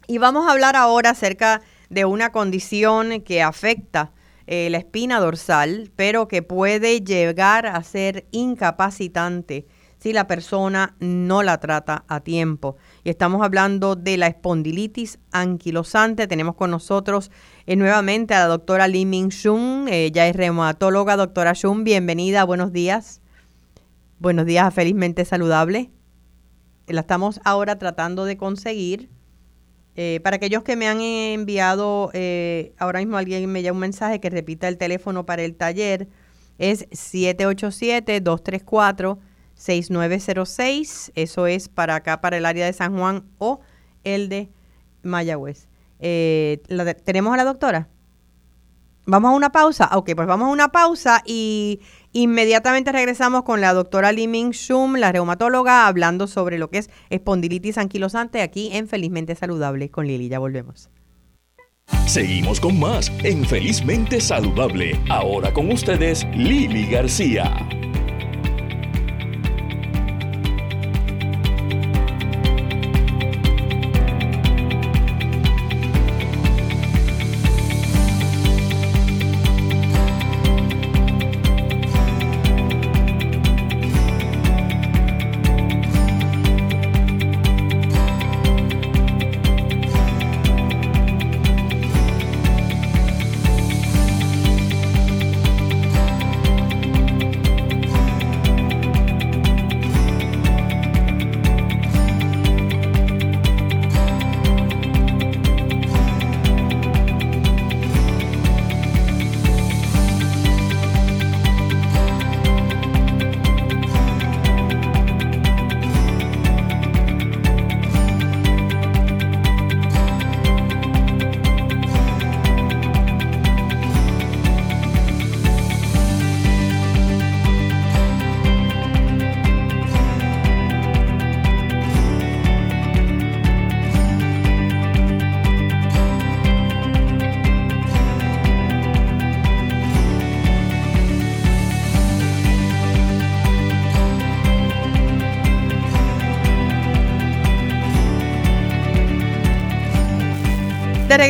[0.08, 4.12] Y vamos a hablar ahora acerca de una condición que afecta
[4.48, 9.68] eh, la espina dorsal, pero que puede llegar a ser incapacitante
[10.00, 12.78] si la persona no la trata a tiempo.
[13.04, 16.28] Y estamos hablando de la espondilitis anquilosante.
[16.28, 17.32] Tenemos con nosotros
[17.66, 19.88] eh, nuevamente a la doctora Lee Ming Shun.
[19.90, 21.18] Ella es reumatóloga.
[21.18, 22.46] Doctora Shun, bienvenida.
[22.46, 23.22] Buenos días.
[24.20, 25.92] Buenos días Felizmente Saludable.
[26.88, 29.10] La estamos ahora tratando de conseguir.
[29.96, 34.22] Eh, para aquellos que me han enviado, eh, ahora mismo alguien me llama un mensaje
[34.22, 36.08] que repita el teléfono para el taller.
[36.58, 39.20] Es 787-234.
[39.60, 43.60] 6906, eso es para acá, para el área de San Juan o
[44.06, 44.50] el de
[45.04, 45.68] Mayagüez.
[46.00, 46.62] Eh,
[47.04, 47.90] ¿Tenemos a la doctora?
[49.06, 49.90] ¿Vamos a una pausa?
[49.94, 51.82] Ok, pues vamos a una pausa y
[52.14, 56.90] inmediatamente regresamos con la doctora Li Ming Shum, la reumatóloga, hablando sobre lo que es
[57.10, 60.30] espondilitis anquilosante aquí en Felizmente Saludable con Lili.
[60.30, 60.90] Ya volvemos.
[62.06, 64.98] Seguimos con más en Felizmente Saludable.
[65.10, 67.68] Ahora con ustedes, Lili García.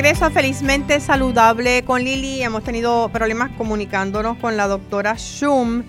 [0.10, 2.42] Regreso a Felizmente Saludable con Lili.
[2.42, 5.84] Hemos tenido problemas comunicándonos con la doctora Shum.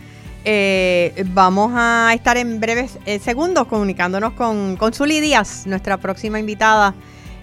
[0.44, 6.38] Eh, vamos a estar en breves eh, segundos comunicándonos con, con Zuli Díaz, nuestra próxima
[6.38, 6.94] invitada.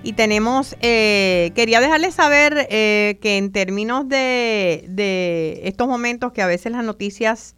[0.03, 6.47] Y tenemos, eh, quería dejarles saber que en términos de, de, estos momentos que a
[6.47, 7.55] veces las noticias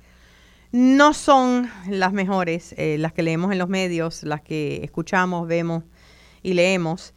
[0.71, 5.83] no son las mejores, las que leemos en los medios, las que escuchamos, vemos
[6.41, 7.13] y leemos.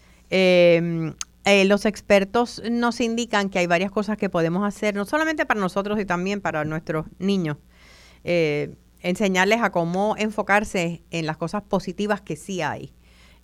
[1.45, 5.99] Los expertos nos indican que hay varias cosas que podemos hacer, no solamente para nosotros
[6.01, 7.57] y también para nuestros niños
[8.25, 12.93] eh, enseñarles a cómo enfocarse en las cosas positivas que sí hay,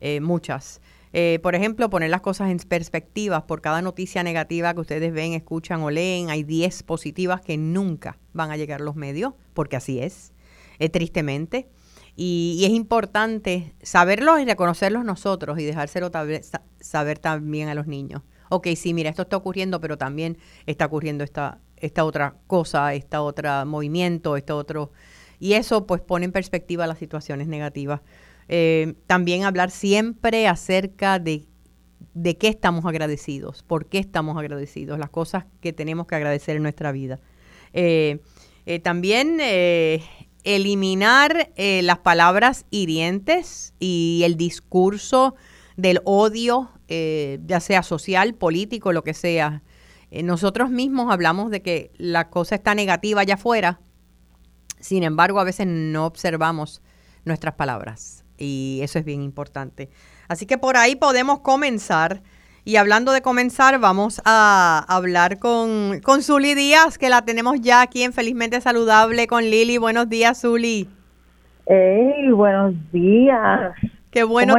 [0.00, 0.80] eh, muchas.
[1.12, 3.44] Eh, por ejemplo, poner las cosas en perspectiva.
[3.48, 8.18] Por cada noticia negativa que ustedes ven, escuchan o leen, hay 10 positivas que nunca
[8.32, 10.32] van a llegar a los medios, porque así es,
[10.92, 11.66] tristemente.
[12.20, 16.10] Y, es importante saberlos y reconocerlos nosotros y dejárselo
[16.80, 18.22] saber también a los niños.
[18.48, 23.22] Ok, sí, mira, esto está ocurriendo, pero también está ocurriendo esta, esta otra cosa, esta
[23.22, 24.90] otra movimiento, este otro...
[25.38, 28.00] Y eso pues pone en perspectiva las situaciones negativas.
[28.48, 31.44] Eh, también hablar siempre acerca de,
[32.14, 36.64] de qué estamos agradecidos, por qué estamos agradecidos, las cosas que tenemos que agradecer en
[36.64, 37.20] nuestra vida.
[37.72, 38.18] Eh,
[38.66, 39.38] eh, también
[40.44, 45.34] eliminar las palabras hirientes y el discurso
[45.76, 49.62] del odio, ya sea social, político, lo que sea.
[50.10, 53.80] Eh, nosotros mismos hablamos de que la cosa está negativa allá afuera,
[54.80, 56.82] sin embargo a veces no observamos
[57.24, 59.90] nuestras palabras y eso es bien importante.
[60.28, 62.22] Así que por ahí podemos comenzar.
[62.68, 67.80] Y hablando de comenzar, vamos a hablar con, con Zuli Díaz, que la tenemos ya
[67.80, 69.78] aquí en Felizmente Saludable con Lili.
[69.78, 70.86] Buenos días, Zuli.
[71.64, 73.72] Hey, buenos días.
[74.10, 74.56] Qué bueno,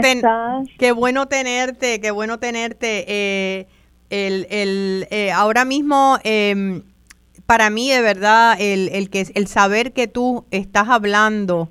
[0.79, 3.05] qué bueno tenerte, qué bueno tenerte.
[3.07, 3.67] Eh,
[4.09, 6.81] el, el eh, ahora mismo, em,
[7.45, 11.69] para mí, de verdad, el, el, que, el saber que tú estás hablando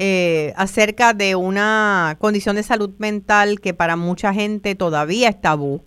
[0.00, 5.82] eh, acerca de una condición de salud mental que para mucha gente todavía es tabú,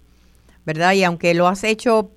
[0.66, 0.92] ¿verdad?
[0.92, 2.12] Y aunque lo has hecho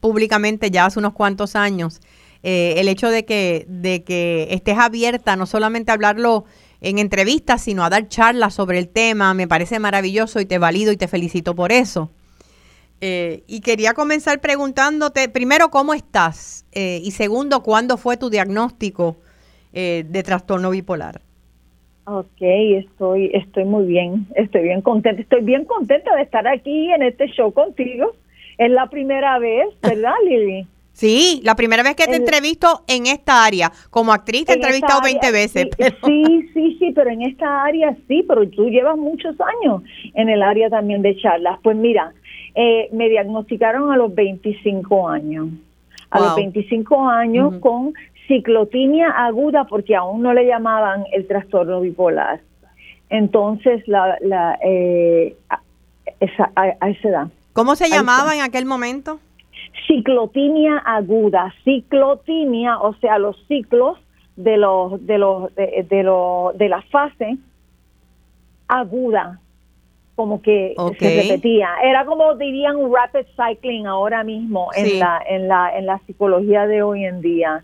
[0.00, 2.00] públicamente ya hace unos cuantos años,
[2.42, 6.44] eh, el hecho de que, de que estés abierta no solamente a hablarlo
[6.80, 10.90] en entrevistas, sino a dar charlas sobre el tema, me parece maravilloso y te valido
[10.90, 12.10] y te felicito por eso.
[13.00, 16.64] Eh, y quería comenzar preguntándote, primero, ¿cómo estás?
[16.72, 19.18] Y segundo, ¿cuándo fue tu diagnóstico
[19.72, 21.27] de trastorno bipolar?
[22.10, 27.02] Ok, estoy, estoy muy bien, estoy bien contenta, estoy bien contenta de estar aquí en
[27.02, 28.12] este show contigo.
[28.56, 30.66] Es la primera vez, ¿verdad, Lili?
[30.92, 33.70] Sí, la primera vez que te entrevisto en esta área.
[33.90, 35.68] Como actriz te he entrevistado 20 veces.
[36.06, 39.82] Sí, sí, sí, pero en esta área sí, pero tú llevas muchos años
[40.14, 41.58] en el área también de charlas.
[41.62, 42.14] Pues mira,
[42.54, 45.48] eh, me diagnosticaron a los 25 años.
[46.10, 47.92] A los 25 años con
[48.28, 52.40] ciclotimia aguda porque aún no le llamaban el trastorno bipolar.
[53.10, 55.34] Entonces, la, la, eh,
[56.20, 57.28] esa, a, esa edad.
[57.54, 59.18] ¿Cómo se llamaba en aquel momento?
[59.86, 61.52] Ciclotimia aguda.
[61.64, 63.98] Ciclotimia, o sea, los ciclos
[64.36, 67.38] de los de los de, de, lo, de la fase
[68.68, 69.40] aguda
[70.14, 71.68] como que se repetía.
[71.82, 76.66] Era como dirían un rapid cycling ahora mismo en, la, en, la, en la psicología
[76.66, 77.62] de hoy en día.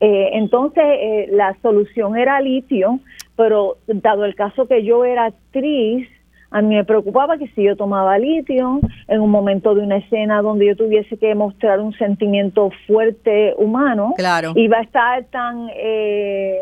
[0.00, 3.00] Eh, entonces, eh, la solución era litio,
[3.36, 6.08] pero dado el caso que yo era actriz,
[6.50, 10.42] a mí me preocupaba que si yo tomaba litio en un momento de una escena
[10.42, 14.52] donde yo tuviese que mostrar un sentimiento fuerte humano, claro.
[14.56, 15.68] iba a estar tan...
[15.74, 16.58] Eh,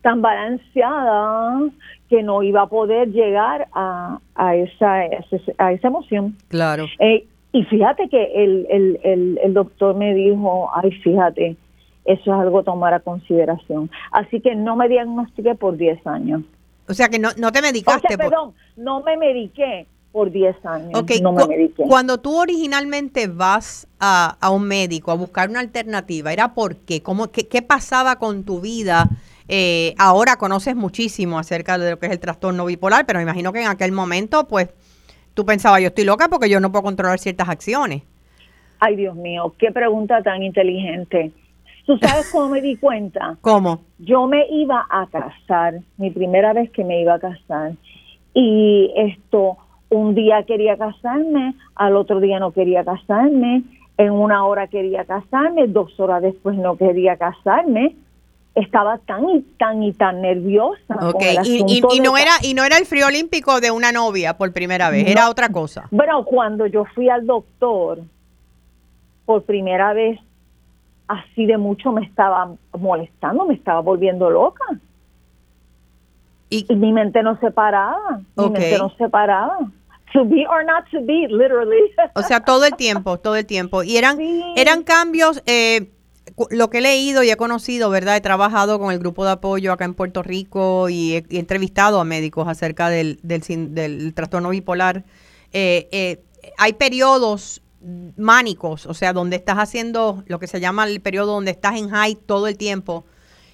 [0.00, 1.60] tan balanceada
[2.08, 5.00] que no iba a poder llegar a, a, esa,
[5.58, 6.36] a esa emoción.
[6.48, 6.86] Claro.
[6.98, 11.56] Eh, y fíjate que el, el, el, el, doctor me dijo, ay, fíjate,
[12.08, 13.90] eso es algo a tomar a consideración.
[14.10, 16.42] Así que no me diagnostiqué por 10 años.
[16.88, 18.16] O sea que no, no te medicaste.
[18.16, 21.20] perdón, no me mediqué por 10 años.
[21.20, 21.82] No me mediqué.
[21.82, 27.02] Cuando tú originalmente vas a, a, un médico a buscar una alternativa, ¿era por qué?
[27.02, 29.10] ¿Cómo, qué, ¿Qué pasaba con tu vida?
[29.46, 33.52] Eh, ahora conoces muchísimo acerca de lo que es el trastorno bipolar, pero me imagino
[33.52, 34.70] que en aquel momento, pues,
[35.34, 38.02] tú pensabas, yo estoy loca porque yo no puedo controlar ciertas acciones.
[38.78, 41.32] Ay, Dios mío, qué pregunta tan inteligente.
[41.88, 43.38] ¿Tú sabes cómo me di cuenta?
[43.40, 43.80] ¿Cómo?
[43.98, 47.72] Yo me iba a casar, mi primera vez que me iba a casar.
[48.34, 49.56] Y esto,
[49.88, 53.62] un día quería casarme, al otro día no quería casarme,
[53.96, 57.96] en una hora quería casarme, dos horas después no quería casarme
[58.54, 60.96] estaba tan y tan y tan nerviosa.
[61.44, 65.06] y, no era y no era el frío olímpico de una novia por primera vez,
[65.06, 65.86] era otra cosa.
[65.92, 68.00] Bueno, cuando yo fui al doctor
[69.24, 70.18] por primera vez,
[71.08, 74.64] así de mucho me estaba molestando, me estaba volviendo loca.
[76.50, 79.58] Y, mi mente no se paraba, mi mente no se paraba.
[80.14, 81.92] To be or not to be, literally.
[82.14, 83.82] O sea, todo el tiempo, todo el tiempo.
[83.82, 84.18] Y eran,
[84.56, 85.90] eran cambios, eh,
[86.50, 88.16] lo que he leído y he conocido, ¿verdad?
[88.16, 92.04] He trabajado con el grupo de apoyo acá en Puerto Rico y he, entrevistado a
[92.04, 95.04] médicos acerca del, del, trastorno bipolar.
[95.52, 96.22] Eh, eh,
[96.56, 97.60] hay periodos
[98.16, 101.90] mánicos, o sea, donde estás haciendo lo que se llama el periodo donde estás en
[101.90, 103.04] high todo el tiempo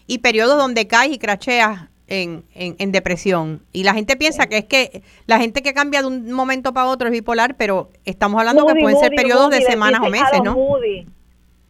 [0.07, 3.63] y periodos donde caes y cracheas en, en, depresión.
[3.73, 6.89] Y la gente piensa que es que la gente que cambia de un momento para
[6.89, 10.57] otro es bipolar, pero estamos hablando que pueden ser periodos de semanas o meses, ¿no?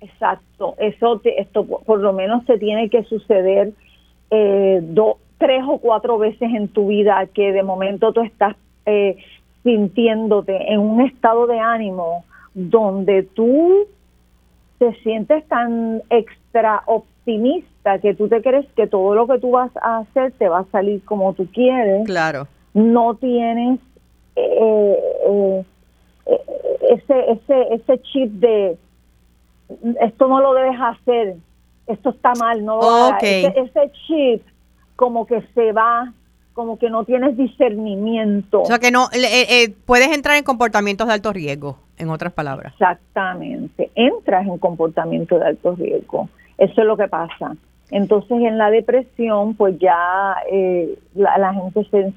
[0.01, 3.73] Exacto, eso esto por lo menos te tiene que suceder
[4.31, 4.83] eh,
[5.38, 9.17] tres o cuatro veces en tu vida que de momento tú estás eh,
[9.62, 13.87] sintiéndote en un estado de ánimo donde tú
[14.79, 19.71] te sientes tan extra optimista que tú te crees que todo lo que tú vas
[19.83, 22.07] a hacer te va a salir como tú quieres.
[22.07, 22.49] Claro.
[22.73, 23.79] No tienes
[24.37, 25.64] eh,
[26.90, 28.79] ese, ese, ese chip de
[30.01, 31.37] esto no lo debes hacer,
[31.87, 34.43] esto está mal, no ese, chip
[34.97, 36.12] como que se va,
[36.53, 38.62] como que no tienes discernimiento.
[38.62, 42.33] O sea que no, eh, eh, puedes entrar en comportamientos de alto riesgo, en otras
[42.33, 42.73] palabras.
[42.73, 46.29] Exactamente, entras en comportamiento de alto riesgo,
[46.59, 47.57] eso es lo que pasa.
[47.91, 52.13] Entonces en la depresión, pues ya eh, la, gente se,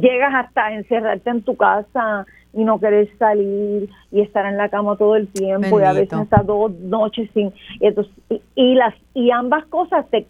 [0.00, 4.96] llegas hasta encerrarte en tu casa y no querer salir y estar en la cama
[4.96, 8.12] todo el tiempo y a veces hasta dos noches sin y, entonces,
[8.54, 10.24] y, las y ambas cosas te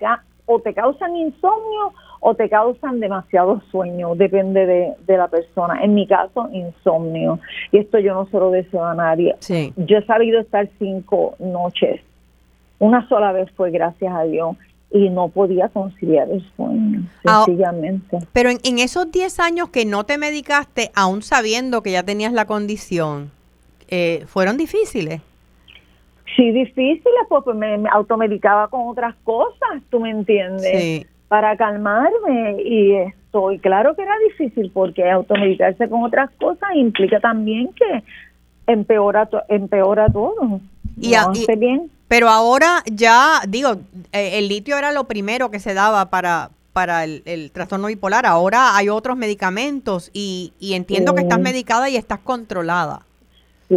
[0.51, 5.83] o te causan insomnio o te causan demasiado sueño, depende de, de, la persona.
[5.83, 7.39] En mi caso, insomnio.
[7.73, 9.37] Y esto yo no se lo deseo a nadie.
[9.77, 12.01] Yo he sabido estar cinco noches.
[12.79, 14.57] Una sola vez fue gracias a Dios
[14.91, 18.19] y no podía conciliar el sueño, ah, sencillamente.
[18.33, 22.47] pero en, esos 10 años que no te medicaste, aún sabiendo que ya tenías la
[22.47, 23.31] condición,
[23.89, 25.21] eh, ¿fueron difíciles?
[26.37, 32.95] Sí, difíciles, pues, pues me, automedicaba con otras cosas, tú me entiendes, para calmarme y
[32.95, 38.03] esto, y claro que era difícil porque automedicarse con otras cosas implica también que
[38.67, 40.61] empeora, empeora todo.
[40.97, 41.15] Y,
[41.57, 43.77] bien pero ahora ya, digo,
[44.13, 48.27] eh, el litio era lo primero que se daba para, para el, trastorno bipolar.
[48.27, 53.03] Ahora hay otros medicamentos y, y entiendo que estás medicada y estás controlada.
[53.69, 53.77] Sí,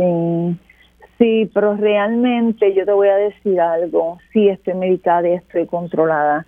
[1.24, 4.18] sí, pero realmente yo te voy a decir algo.
[4.34, 6.46] Sí, estoy medicada y estoy controlada.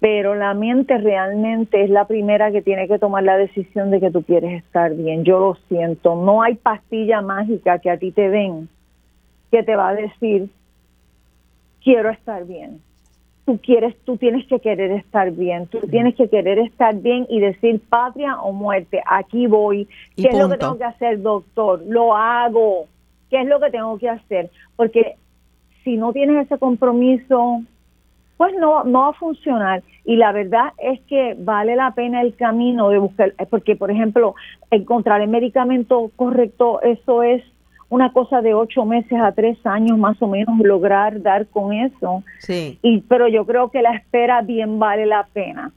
[0.00, 4.10] Pero la mente realmente es la primera que tiene que tomar la decisión de que
[4.10, 5.24] tú quieres estar bien.
[5.24, 6.16] Yo lo siento.
[6.16, 8.68] No hay pastilla mágica que a ti te den
[9.50, 10.48] que te va a decir
[11.82, 12.80] quiero estar bien.
[13.44, 17.40] Tú quieres, tú tienes que querer estar bien, tú tienes que querer estar bien y
[17.40, 19.88] decir patria o muerte, aquí voy.
[20.14, 21.82] ¿Qué es lo que tengo que hacer, doctor?
[21.86, 22.86] Lo hago.
[23.30, 24.50] ¿Qué es lo que tengo que hacer?
[24.76, 25.16] Porque
[25.84, 27.62] si no tienes ese compromiso,
[28.36, 29.82] pues no, no va a funcionar.
[30.04, 34.34] Y la verdad es que vale la pena el camino de buscar, porque por ejemplo,
[34.70, 37.42] encontrar el medicamento correcto, eso es
[37.90, 42.22] una cosa de ocho meses a tres años más o menos lograr dar con eso.
[42.38, 42.78] Sí.
[42.82, 45.72] Y, pero yo creo que la espera bien vale la pena.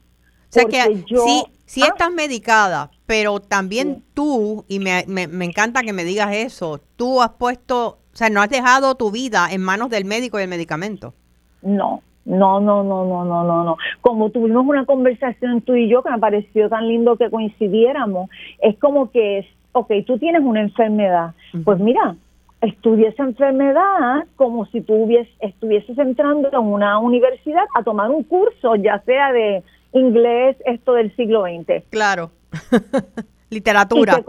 [0.56, 1.88] O sea que sí, sí ¿Ah?
[1.88, 7.20] estás medicada, pero también tú, y me, me, me encanta que me digas eso, tú
[7.22, 10.50] has puesto, o sea, no has dejado tu vida en manos del médico y del
[10.50, 11.14] medicamento.
[11.62, 13.76] No, no, no, no, no, no, no, no.
[14.00, 18.30] Como tuvimos una conversación tú y yo que me pareció tan lindo que coincidiéramos,
[18.60, 21.34] es como que ok, tú tienes una enfermedad,
[21.64, 22.14] pues mira,
[22.60, 25.08] estudia esa enfermedad como si tú
[25.40, 29.62] estuvieses entrando en una universidad a tomar un curso, ya sea de
[29.94, 31.84] inglés, esto del siglo XX.
[31.90, 32.30] Claro,
[33.50, 34.22] literatura.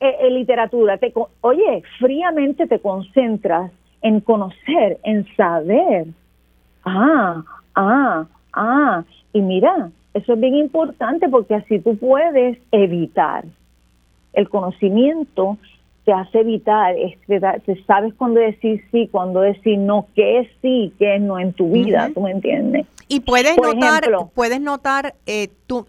[0.00, 6.06] Eh, eh, literatura, te, oye, fríamente te concentras en conocer, en saber.
[6.84, 7.44] Ah,
[7.74, 13.44] ah, ah, y mira, eso es bien importante porque así tú puedes evitar
[14.32, 15.58] el conocimiento
[16.04, 16.94] te hace evitar,
[17.26, 21.52] te sabes cuándo decir sí, cuándo decir no, qué es sí, qué es no en
[21.52, 22.86] tu vida, ¿tú me entiendes?
[23.06, 25.86] Y puedes notar, puedes notar, eh, tú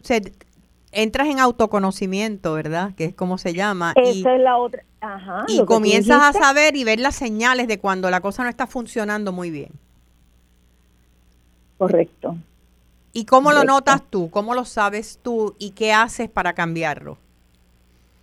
[0.92, 2.94] entras en autoconocimiento, ¿verdad?
[2.96, 3.94] Que es como se llama.
[3.96, 4.84] Esa es la otra.
[5.02, 8.68] Ajá, y comienzas a saber y ver las señales de cuando la cosa no está
[8.68, 9.72] funcionando muy bien.
[11.78, 12.38] Correcto.
[13.12, 14.30] ¿Y cómo lo notas tú?
[14.30, 15.56] ¿Cómo lo sabes tú?
[15.60, 17.18] ¿Y qué haces para cambiarlo?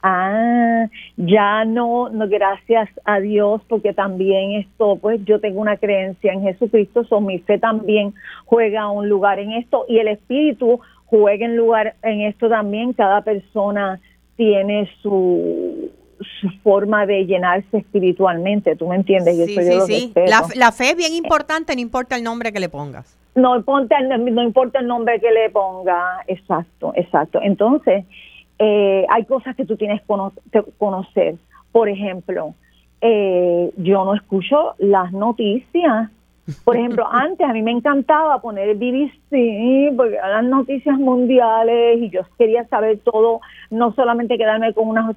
[0.02, 0.86] Ah,
[1.16, 6.42] ya no, no, gracias a Dios, porque también esto, pues yo tengo una creencia en
[6.42, 8.14] Jesucristo, so mi fe también
[8.46, 12.94] juega un lugar en esto y el Espíritu juega en lugar en esto también.
[12.94, 14.00] Cada persona
[14.36, 15.90] tiene su,
[16.40, 19.36] su forma de llenarse espiritualmente, ¿tú me entiendes?
[19.36, 20.12] Sí, sí, sí.
[20.14, 23.18] La, la, fe es bien importante, no importa el nombre que le pongas.
[23.34, 27.40] No importa, no importa el nombre que le ponga, exacto, exacto.
[27.42, 28.04] Entonces,
[28.62, 31.36] eh, hay cosas que tú tienes que conocer.
[31.72, 32.54] Por ejemplo,
[33.00, 36.10] eh, yo no escucho las noticias.
[36.64, 42.02] Por ejemplo, antes a mí me encantaba poner el BBC, porque eran las noticias mundiales
[42.02, 43.40] y yo quería saber todo,
[43.70, 45.16] no solamente quedarme con unas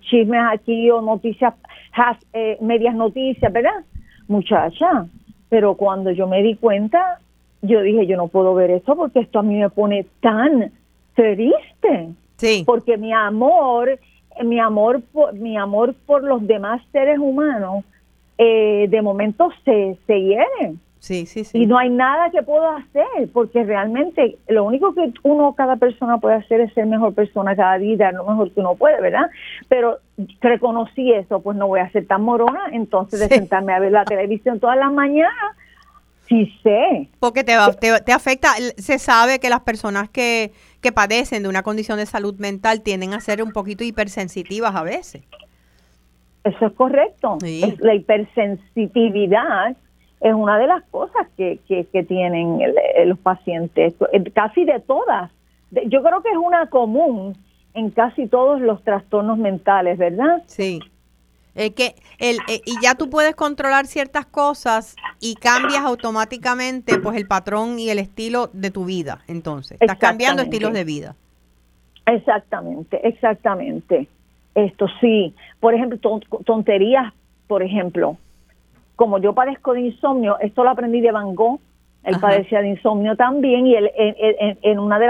[0.00, 1.54] chismes aquí o noticias,
[2.34, 3.82] eh, medias noticias, ¿verdad?
[4.26, 5.06] Muchacha,
[5.48, 7.18] pero cuando yo me di cuenta,
[7.62, 10.70] yo dije, yo no puedo ver eso porque esto a mí me pone tan
[11.14, 12.12] triste.
[12.38, 12.62] Sí.
[12.64, 13.98] Porque mi amor,
[14.42, 17.84] mi amor, por, mi amor por los demás seres humanos,
[18.38, 20.74] eh, de momento se, se hiere.
[21.00, 21.58] Sí, sí, sí.
[21.58, 26.18] Y no hay nada que puedo hacer, porque realmente lo único que uno, cada persona
[26.18, 29.30] puede hacer es ser mejor persona cada día, lo mejor que uno puede, ¿verdad?
[29.68, 29.98] Pero
[30.40, 34.04] reconocí eso, pues no voy a ser tan morona, entonces de sentarme a ver la
[34.04, 35.56] televisión todas las mañanas
[36.28, 37.08] Sí sé.
[37.20, 37.54] Porque te,
[38.04, 40.52] te, afecta, se sabe que las personas que,
[40.82, 44.82] que padecen de una condición de salud mental tienden a ser un poquito hipersensitivas a
[44.82, 45.22] veces.
[46.44, 47.38] Eso es correcto.
[47.80, 49.76] la hipersensitividad
[50.20, 52.60] es una de las cosas que, que, que tienen
[53.06, 53.94] los pacientes,
[54.34, 55.30] casi de todas.
[55.86, 57.36] Yo creo que es una común
[57.74, 60.42] en casi todos los trastornos mentales, ¿verdad?
[60.46, 60.80] Sí.
[61.58, 67.16] Eh, que el, eh, y ya tú puedes controlar ciertas cosas y cambias automáticamente pues
[67.16, 69.22] el patrón y el estilo de tu vida.
[69.26, 71.16] Entonces, estás cambiando estilos de vida.
[72.06, 74.06] Exactamente, exactamente.
[74.54, 75.98] Esto sí, por ejemplo,
[76.44, 77.12] tonterías,
[77.48, 78.16] por ejemplo,
[78.94, 81.58] como yo padezco de insomnio, esto lo aprendí de Van Gogh,
[82.04, 85.08] él padecía de insomnio también y él, en, en, una de,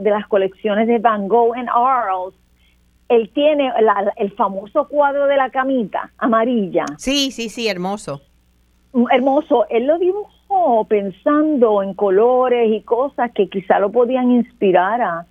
[0.00, 2.34] de las colecciones de Van Gogh en Arles,
[3.08, 3.72] él tiene
[4.16, 6.84] el famoso cuadro de la camita amarilla.
[6.98, 8.20] Sí, sí, sí, hermoso.
[8.92, 9.66] Mm, hermoso.
[9.70, 15.26] Él lo dibujó pensando en colores y cosas que quizá lo podían inspirar a,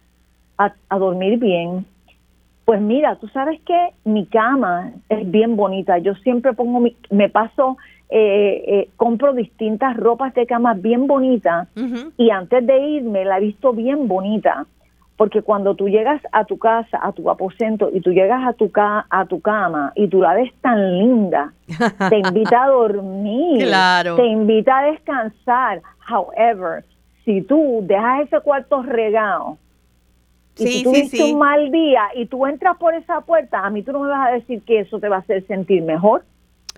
[0.58, 1.86] a, dormir bien.
[2.66, 6.00] Pues mira, tú sabes que mi cama es bien bonita.
[6.00, 7.78] Yo siempre pongo mi, me paso,
[8.10, 11.68] eh, eh, compro distintas ropas de cama bien bonitas
[12.18, 14.66] y antes de irme la he visto bien bonita
[15.18, 18.72] porque cuando tú llegas a tu casa, a tu aposento y tú llegas a tu
[18.76, 21.54] a tu cama y tú la ves tan linda,
[22.10, 24.16] te invita a dormir, claro.
[24.16, 25.82] te invita a descansar.
[26.08, 26.86] However,
[27.26, 29.58] si tú dejas ese cuarto regado
[30.56, 33.92] y tú tuviste un mal día y tú entras por esa puerta, a mí tú
[33.92, 36.24] no me vas a decir que eso te va a hacer sentir mejor.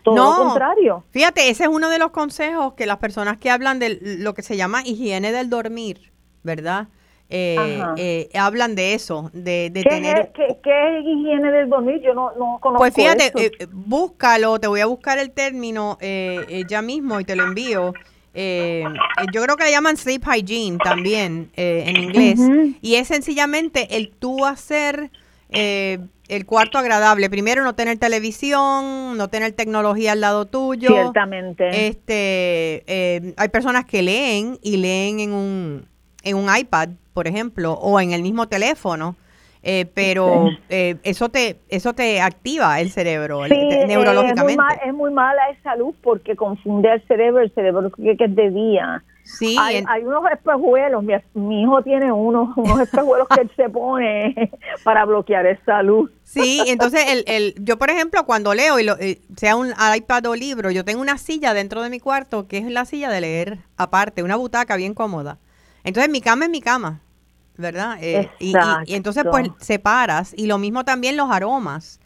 [0.02, 1.04] Todo lo contrario.
[1.12, 4.44] Fíjate, ese es uno de los consejos que las personas que hablan de lo que
[4.44, 6.12] se llama higiene del dormir,
[6.42, 6.88] ¿verdad?
[7.32, 10.20] Eh, eh, hablan de eso, de, de ¿Qué tener...
[10.20, 12.02] Es, ¿qué, es higiene del dormir?
[12.02, 16.64] Yo no, no conozco Pues fíjate, eh, búscalo, te voy a buscar el término eh,
[16.68, 17.94] ya mismo y te lo envío.
[18.34, 22.40] yo creo que le llaman sleep hygiene también en inglés.
[22.82, 25.12] Y es sencillamente el tú hacer
[25.50, 27.30] el cuarto agradable.
[27.30, 30.90] Primero, no tener televisión, no tener tecnología al lado tuyo.
[30.90, 31.88] Ciertamente.
[31.88, 35.88] Este, hay personas que leen y leen en un,
[36.24, 39.18] en un iPad por ejemplo, o en el mismo teléfono.
[39.62, 44.64] Eh, pero eh, eso te eso te activa el cerebro neurológicamente.
[44.86, 49.04] Es muy, mala esa luz porque confunde el cerebro, el cerebro que, es de día.
[49.26, 51.04] Sí, hay, unos espejuelos,
[51.34, 54.50] mi, hijo tiene unos, unos espejuelos que él se pone
[54.86, 56.10] para bloquear esa luz.
[56.24, 60.26] Sí, entonces el, el, yo por ejemplo cuando leo, y lo, eh, sea un iPad
[60.28, 63.20] o libro, yo tengo una silla dentro de mi cuarto que es la silla de
[63.20, 65.38] leer aparte, una butaca bien cómoda.
[65.84, 67.02] Entonces mi cama es mi cama.
[67.60, 67.98] ¿Verdad?
[68.02, 68.54] Eh, y,
[68.88, 72.00] entonces pues separas y lo mismo también los aromas.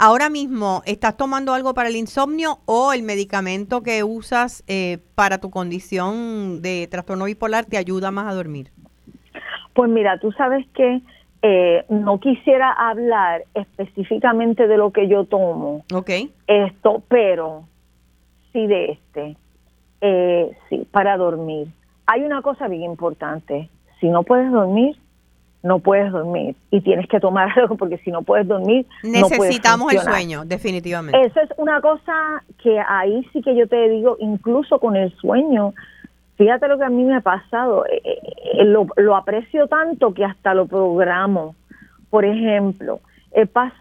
[0.00, 5.38] Ahora mismo, ¿estás tomando algo para el insomnio o el medicamento que usas eh, para
[5.38, 8.70] tu condición de trastorno bipolar te ayuda más a dormir?
[9.74, 11.00] Pues mira, tú sabes que
[11.42, 15.84] eh, no quisiera hablar específicamente de lo que yo tomo.
[15.92, 16.10] Ok.
[16.46, 17.64] Esto, pero
[18.52, 19.36] sí de este.
[20.68, 21.68] sí, para dormir.
[22.06, 23.68] Hay una cosa bien importante
[24.00, 24.96] si no puedes dormir,
[25.62, 29.98] no puedes dormir y tienes que tomar algo porque si no puedes dormir necesitamos el
[30.00, 34.94] sueño definitivamente eso es una cosa que ahí sí que yo te digo incluso con
[34.94, 35.74] el sueño
[36.38, 37.84] Fíjate lo que a mí me ha pasado.
[37.86, 41.56] Eh, eh, lo, lo aprecio tanto que hasta lo programo.
[42.10, 43.00] Por ejemplo,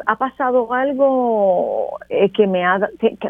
[0.05, 2.80] ha pasado algo eh, que me ha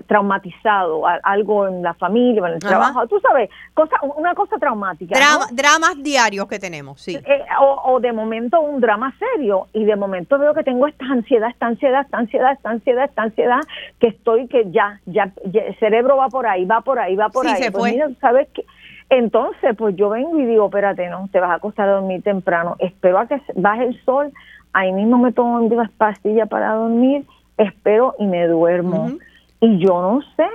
[0.07, 5.17] traumatizado, algo en la familia, en el trabajo, tú sabes, cosa, una cosa traumática.
[5.51, 7.15] Dramas diarios que tenemos, sí.
[7.15, 11.49] Eh, o, de momento un drama serio y de momento veo que tengo esta ansiedad,
[11.49, 13.59] esta ansiedad, esta ansiedad, esta ansiedad, esta ansiedad,
[13.99, 17.47] que estoy que ya, ya, el cerebro va por ahí, va por ahí, va por
[17.47, 17.61] ahí.
[17.61, 18.65] Se pues ¿sabes qué?
[19.09, 22.75] Entonces, pues yo vengo y digo, espérate, no, te vas a acostar a dormir temprano,
[22.79, 24.33] espero a que baje el sol
[24.73, 27.25] ahí mismo me tomo unas pastillas para dormir,
[27.57, 29.11] espero y me duermo.
[29.59, 30.47] Y yo no sé,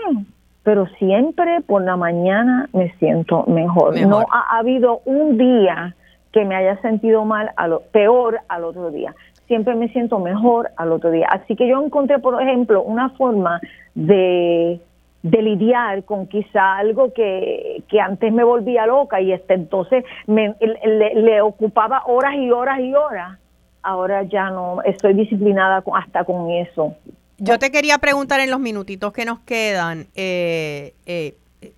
[0.62, 4.00] pero siempre por la mañana me siento mejor.
[4.06, 5.94] No ha, habido un día
[6.32, 9.14] que me haya sentido mal, a lo, peor al otro día.
[9.48, 11.26] Siempre me siento mejor al otro día.
[11.30, 13.60] Así que yo encontré, por ejemplo, una forma
[13.94, 14.80] de,
[15.22, 20.54] de lidiar con quizá algo que, que antes me volvía loca y este, entonces me,
[20.60, 23.38] le ocupaba horas y horas y horas
[23.82, 26.96] ahora ya no estoy disciplinada hasta con eso.
[27.38, 31.34] Yo te quería preguntar en los minutitos que nos quedan, eh, eh,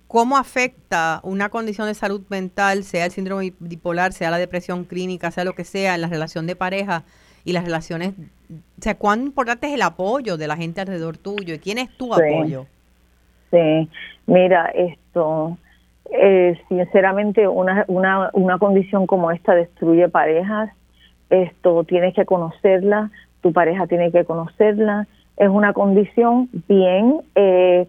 [0.07, 5.31] ¿cómo afecta una condición de salud mental, sea el síndrome bipolar, sea la depresión clínica,
[5.31, 7.03] sea lo que sea, en la relación de pareja
[7.43, 8.13] y las relaciones?
[8.49, 11.89] O sea, ¿cuán importante es el apoyo de la gente alrededor tuyo y quién es
[11.97, 12.67] tu apoyo?
[13.49, 13.89] Sí,
[14.27, 15.57] mira, esto,
[16.11, 20.69] eh, sinceramente, una, una, una condición como esta destruye parejas,
[21.29, 23.11] esto tienes que conocerla,
[23.41, 25.07] tu pareja tiene que conocerla,
[25.37, 27.87] es una condición bien, eh,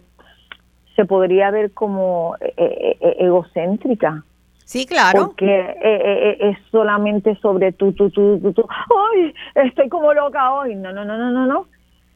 [0.95, 4.23] se podría ver como eh, eh, egocéntrica.
[4.65, 5.27] Sí, claro.
[5.27, 8.67] Porque es solamente sobre tú, tú, tú, tú, tú.
[9.13, 9.33] ¡Ay!
[9.55, 10.75] Estoy como loca hoy.
[10.75, 11.67] No, no, no, no, no, no.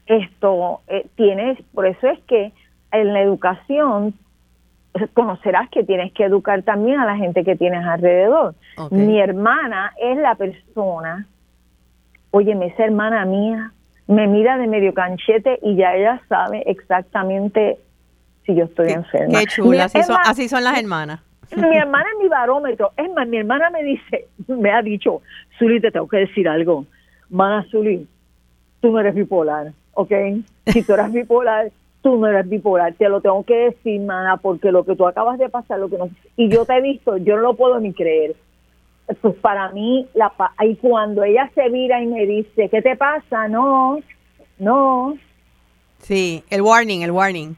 [0.06, 0.82] Esto
[1.16, 2.52] tienes, por eso es que
[2.92, 4.14] en la educación
[5.14, 8.56] conocerás que tienes que educar también a la gente que tienes alrededor.
[8.90, 11.26] Mi hermana es la persona,
[12.32, 13.72] oye, esa hermana mía
[14.08, 17.78] me mira de medio canchete y ya ella sabe exactamente
[18.46, 19.40] si yo estoy enferma.
[19.40, 19.86] Qué chula,
[20.26, 21.22] así, son, las hermanas.
[21.56, 22.92] Mi hermana es mi barómetro.
[22.98, 25.22] Es más, mi hermana me dice, me ha dicho,
[25.58, 26.86] Zuli, te tengo que decir algo.
[27.30, 28.08] Mana Zuli,
[28.82, 30.12] tú no eres bipolar, ¿ok?
[30.68, 31.72] Si tú eres bipolar,
[32.02, 35.38] tú no eres bipolar, te lo tengo que decir, mana, porque lo que tú acabas
[35.38, 37.94] de pasar, lo que no, y yo te he visto, yo no lo puedo ni
[37.94, 38.36] creer.
[39.22, 40.32] Pues para mí, la
[40.62, 43.48] y cuando ella se vira y me dice, ¿qué te pasa?
[43.48, 44.00] No,
[44.58, 45.18] no.
[46.00, 47.56] Sí, el warning, el warning.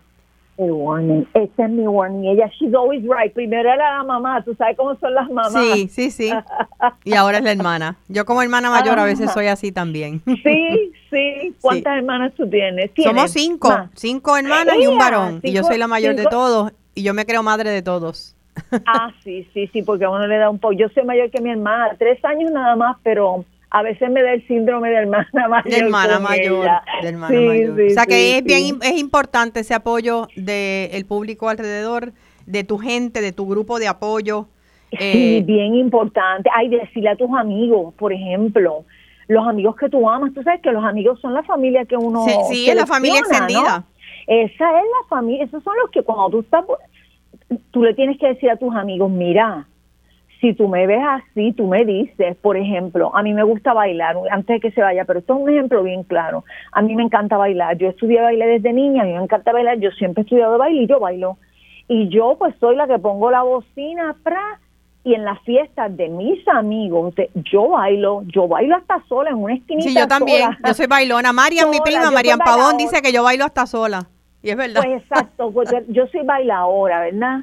[0.55, 2.25] El warning, ese es mi warning.
[2.25, 3.33] Ella, she's always right.
[3.33, 5.53] Primero era la mamá, tú sabes cómo son las mamás.
[5.53, 6.31] Sí, sí, sí.
[7.03, 7.97] Y ahora es la hermana.
[8.07, 10.21] Yo como hermana mayor a veces soy así también.
[10.25, 11.55] Sí, sí.
[11.61, 12.91] ¿Cuántas hermanas tú tienes?
[13.01, 15.39] Somos cinco, cinco hermanas y un varón.
[15.43, 18.35] y yo soy la mayor de todos y yo me creo madre de todos.
[18.85, 20.73] Ah, sí, sí, sí, porque a uno le da un poco.
[20.73, 24.33] Yo soy mayor que mi hermana, tres años nada más, pero a veces me da
[24.33, 25.71] el síndrome de hermana mayor.
[25.71, 26.67] De hermana mayor.
[27.01, 27.81] De hermana mayor.
[27.81, 32.13] o sea que es bien es importante ese apoyo del público alrededor,
[32.45, 34.47] de tu gente, de tu grupo de apoyo.
[34.91, 36.51] Sí, eh, bien importante.
[36.55, 38.85] Ay, decirle a tus amigos, por ejemplo,
[39.27, 40.31] los amigos que tú amas.
[40.35, 42.25] Tú sabes que los amigos son la familia que uno.
[42.25, 43.85] Sí, sí es la familia extendida.
[44.27, 45.45] Esa es la familia.
[45.45, 46.63] Esos son los que cuando tú estás.
[47.71, 49.67] Tú le tienes que decir a tus amigos, mira,
[50.43, 54.17] si tú me ves así, tú me dices, por ejemplo, a mí me gusta bailar,
[54.29, 56.43] antes de que se vaya, pero esto es un ejemplo bien claro.
[56.73, 59.79] A mí me encanta bailar, yo estudié baile desde niña, a mí me encanta bailar,
[59.79, 61.37] yo siempre he estudiado baile y yo bailo.
[61.87, 64.59] Y yo pues soy la que pongo la bocina, pra,
[65.05, 69.53] y en las fiestas de mis amigos, yo bailo, yo bailo hasta sola en una
[69.53, 69.89] esquinita.
[69.89, 71.31] Sí, yo también, yo soy bailona.
[71.31, 74.09] Marian, mi prima, Marian Pavón, dice que yo bailo hasta sola.
[74.43, 74.81] Y es verdad.
[74.83, 77.39] Pues exacto, porque yo soy bailadora, ¿verdad?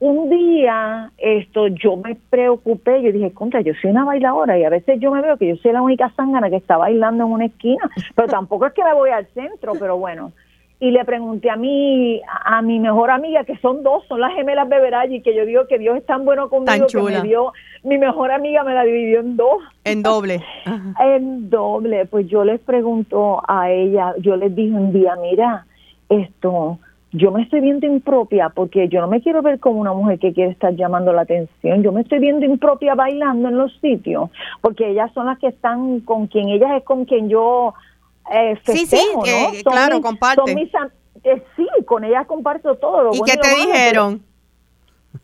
[0.00, 4.68] Un día esto yo me preocupé, yo dije, contra, yo soy una bailadora y a
[4.68, 7.46] veces yo me veo que yo soy la única zángana que está bailando en una
[7.46, 10.32] esquina, pero tampoco es que me voy al centro, pero bueno.
[10.80, 14.68] Y le pregunté a mi, a mi mejor amiga, que son dos, son las gemelas
[14.68, 18.32] Beberaggi, que yo digo que Dios es tan bueno conmigo que me dio, mi mejor
[18.32, 19.62] amiga me la dividió en dos.
[19.84, 20.44] En doble.
[21.00, 22.04] en doble.
[22.04, 25.64] Pues yo les pregunto a ella, yo les dije un día, mira,
[26.08, 26.78] esto,
[27.12, 30.32] yo me estoy viendo impropia porque yo no me quiero ver como una mujer que
[30.32, 34.30] quiere estar llamando la atención, yo me estoy viendo impropia bailando en los sitios,
[34.60, 37.74] porque ellas son las que están con quien, ellas es con quien yo
[38.32, 38.96] eh, sí, sí,
[39.26, 40.52] eh, claro, comparte.
[41.24, 43.10] Eh, sí, con ellas comparto todo.
[43.12, 44.22] ¿Y qué te dijeron?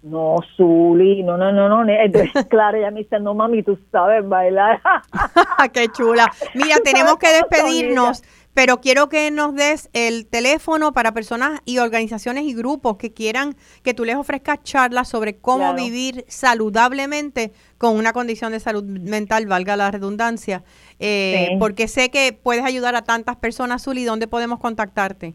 [0.02, 1.90] No, Zuli, no, no, no, no.
[1.90, 4.80] Entonces, claro, ella me dice, no, mami, tú sabes bailar.
[5.72, 6.30] qué chula.
[6.54, 8.22] Mira, tenemos que despedirnos.
[8.60, 13.54] Pero quiero que nos des el teléfono para personas y organizaciones y grupos que quieran
[13.82, 19.46] que tú les ofrezcas charlas sobre cómo vivir saludablemente con una condición de salud mental,
[19.46, 20.62] valga la redundancia,
[20.98, 25.32] eh, porque sé que puedes ayudar a tantas personas, Zuli, ¿dónde podemos contactarte?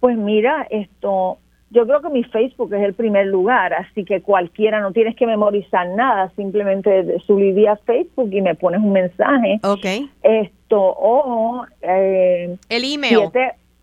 [0.00, 1.36] Pues mira, esto,
[1.68, 5.26] yo creo que mi Facebook es el primer lugar, así que cualquiera, no tienes que
[5.26, 9.60] memorizar nada, simplemente subí a Facebook y me pones un mensaje.
[9.62, 9.84] Ok.
[10.74, 11.64] Esto, o...
[11.82, 13.30] Eh, el email.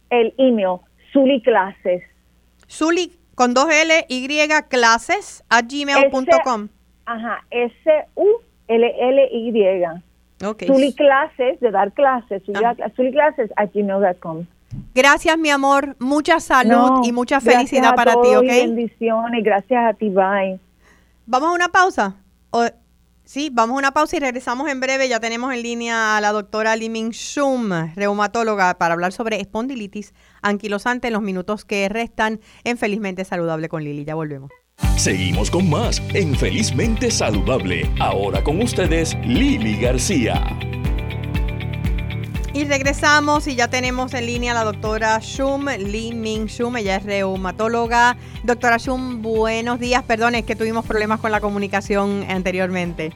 [0.09, 0.79] el email,
[1.13, 2.03] Zuli Clases.
[2.69, 4.27] Zuli con dos L, Y,
[4.67, 6.67] clases, a gmail.com.
[7.05, 8.43] Ajá, S-U-L-L-Y.
[10.43, 10.67] Okay.
[10.67, 14.45] Zuli Clases, de dar clases, Zuli Clases, a gmail.com.
[14.93, 15.95] Gracias, mi amor.
[15.99, 18.47] Mucha salud y mucha felicidad para ti, ¿ok?
[18.47, 19.43] bendiciones.
[19.43, 20.09] Gracias a ti.
[20.09, 20.59] Bye.
[21.25, 22.15] ¿Vamos a una pausa?
[23.31, 25.07] Sí, vamos a una pausa y regresamos en breve.
[25.07, 31.07] Ya tenemos en línea a la doctora Liming Shum, reumatóloga, para hablar sobre espondilitis anquilosante
[31.07, 34.03] en los minutos que restan en Felizmente Saludable con Lili.
[34.03, 34.51] Ya volvemos.
[34.97, 37.89] Seguimos con más en Felizmente Saludable.
[37.99, 40.43] Ahora con ustedes, Lili García.
[42.53, 46.97] Y regresamos y ya tenemos en línea a la doctora Shum, Li Ming Shum, ella
[46.97, 48.17] es reumatóloga.
[48.43, 53.13] Doctora Shum, buenos días, perdón, es que tuvimos problemas con la comunicación anteriormente.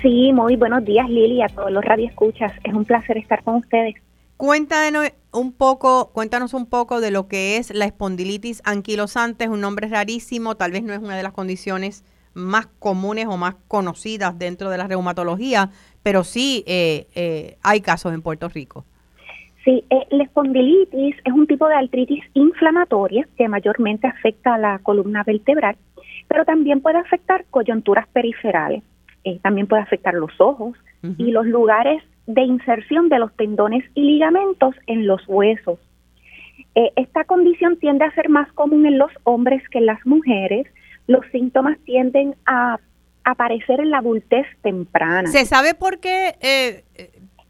[0.00, 3.96] Sí, muy buenos días Lili, a todos los radioescuchas, es un placer estar con ustedes.
[4.38, 9.60] Cuéntanos un poco, cuéntanos un poco de lo que es la espondilitis anquilosante, es un
[9.60, 12.02] nombre rarísimo, tal vez no es una de las condiciones
[12.34, 15.70] más comunes o más conocidas dentro de la reumatología,
[16.02, 18.84] pero sí eh, eh, hay casos en Puerto Rico.
[19.64, 24.78] Sí, eh, la espondilitis es un tipo de artritis inflamatoria que mayormente afecta a la
[24.80, 25.76] columna vertebral,
[26.28, 28.82] pero también puede afectar coyunturas periferales,
[29.40, 30.76] también puede afectar los ojos
[31.16, 35.78] y los lugares de inserción de los tendones y ligamentos en los huesos.
[36.74, 40.66] esta condición tiende a ser más común en los hombres que en las mujeres.
[41.06, 42.78] Los síntomas tienden a
[43.24, 45.28] aparecer en la adultez temprana.
[45.28, 46.84] ¿Se sabe por qué, eh,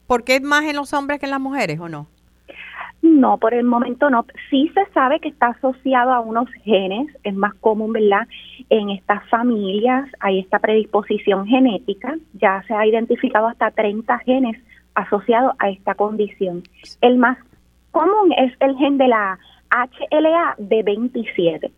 [0.07, 2.07] por qué es más en los hombres que en las mujeres o no?
[3.01, 4.25] No, por el momento no.
[4.49, 8.27] Sí se sabe que está asociado a unos genes, es más común, ¿verdad?
[8.69, 14.57] En estas familias hay esta predisposición genética, ya se ha identificado hasta 30 genes
[14.95, 16.63] asociados a esta condición.
[17.01, 17.37] El más
[17.91, 19.37] común es el gen de la
[19.69, 21.71] HLA de 27.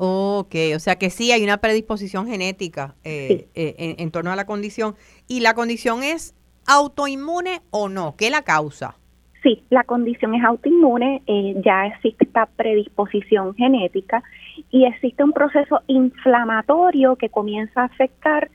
[0.00, 4.46] Ok, o sea que sí hay una predisposición genética eh, eh, en, torno a la
[4.46, 4.94] condición.
[5.26, 6.36] ¿Y la condición es
[6.68, 8.14] autoinmune o no?
[8.16, 8.96] ¿Qué la causa?
[9.42, 14.22] Sí, la condición es autoinmune, eh, ya existe esta predisposición genética
[14.70, 18.50] y existe un proceso inflamatorio que comienza a afectar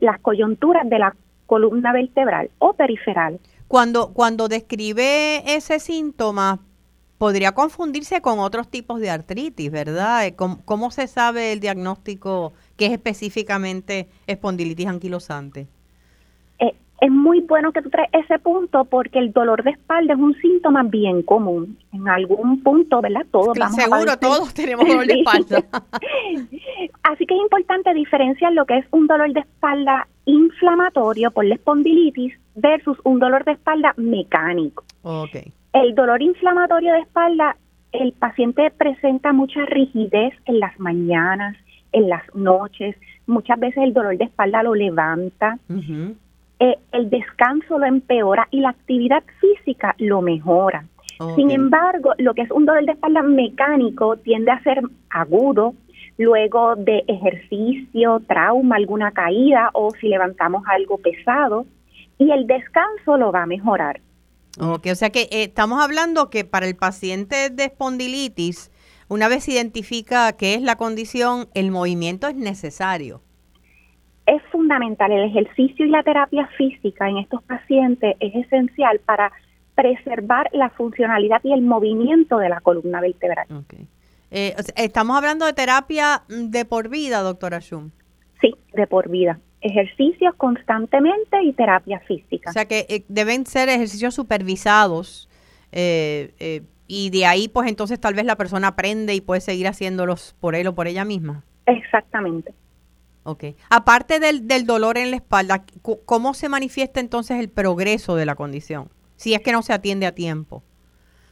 [0.00, 1.14] las coyunturas de la
[1.44, 3.38] columna vertebral o periferal.
[3.68, 6.60] Cuando, cuando describe ese síntoma,
[7.18, 10.26] podría confundirse con otros tipos de artritis, ¿verdad?
[10.26, 15.66] Eh, ¿Cómo, se sabe el diagnóstico que es específicamente espondilitis anquilosante?
[16.58, 20.20] Eh, es muy bueno que tú traes ese punto porque el dolor de espalda es
[20.20, 21.78] un síntoma bien común.
[21.92, 23.26] En algún punto, ¿verdad?
[23.30, 25.64] Todos vamos Seguro, todos tenemos dolor de espalda.
[27.02, 31.54] Así que es importante diferenciar lo que es un dolor de espalda inflamatorio por la
[31.54, 34.84] espondilitis versus un dolor de espalda mecánico.
[35.02, 35.52] Okay.
[35.76, 37.54] El dolor inflamatorio de espalda,
[37.92, 41.54] el paciente presenta mucha rigidez en las mañanas,
[41.92, 42.96] en las noches,
[43.26, 45.58] muchas veces el dolor de espalda lo levanta,
[46.60, 50.86] eh, el descanso lo empeora y la actividad física lo mejora.
[51.34, 55.74] Sin embargo, lo que es un dolor de espalda mecánico tiende a ser agudo
[56.16, 61.66] luego de ejercicio, trauma, alguna caída o si levantamos algo pesado
[62.16, 64.00] y el descanso lo va a mejorar.
[64.58, 68.70] Ok, o sea que eh, estamos hablando que para el paciente de espondilitis,
[69.08, 73.20] una vez identifica qué es la condición, el movimiento es necesario.
[74.26, 79.30] Es fundamental, el ejercicio y la terapia física en estos pacientes es esencial para
[79.74, 83.46] preservar la funcionalidad y el movimiento de la columna vertebral.
[83.64, 83.86] Okay.
[84.30, 87.90] Eh, estamos hablando de terapia mm, de por vida, doctora Schum.
[88.40, 92.50] Sí, de por vida ejercicios constantemente y terapia física.
[92.50, 95.28] O sea que eh, deben ser ejercicios supervisados
[95.72, 99.66] eh, eh, y de ahí pues entonces tal vez la persona aprende y puede seguir
[99.66, 101.42] haciéndolos por él o por ella misma.
[101.66, 102.52] Exactamente.
[103.24, 103.44] Ok.
[103.70, 108.36] Aparte del, del dolor en la espalda, ¿cómo se manifiesta entonces el progreso de la
[108.36, 108.88] condición?
[109.16, 110.62] Si es que no se atiende a tiempo.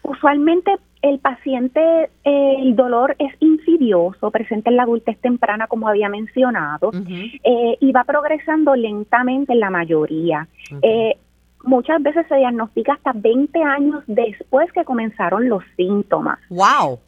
[0.02, 0.72] Usualmente
[1.04, 6.92] el paciente, eh, el dolor es insidioso, presente en la adultez temprana, como había mencionado,
[6.94, 10.48] eh, y va progresando lentamente en la mayoría.
[10.80, 11.18] Eh,
[11.62, 16.38] muchas veces se diagnostica hasta 20 años después que comenzaron los síntomas.
[16.48, 16.98] ¡Wow!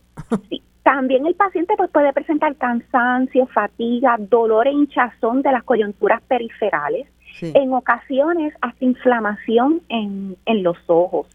[0.82, 7.08] También el paciente pues, puede presentar cansancio, fatiga, dolor e hinchazón de las coyunturas periferales.
[7.40, 11.26] En ocasiones hasta inflamación en, en los ojos.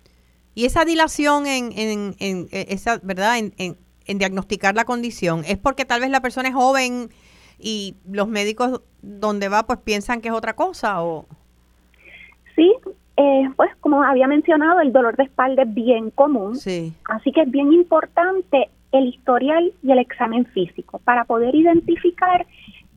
[0.54, 3.38] Y esa dilación en, en, en esa, ¿verdad?
[3.38, 3.78] En, en,
[4.18, 7.10] diagnosticar la condición, ¿es porque tal vez la persona es joven
[7.58, 11.26] y los médicos donde va pues piensan que es otra cosa o
[12.58, 12.74] Sí,
[13.16, 16.93] eh, pues como había mencionado, el dolor de espalda es bien común, sí.
[17.06, 22.45] así que es bien importante el historial y el examen físico para poder identificar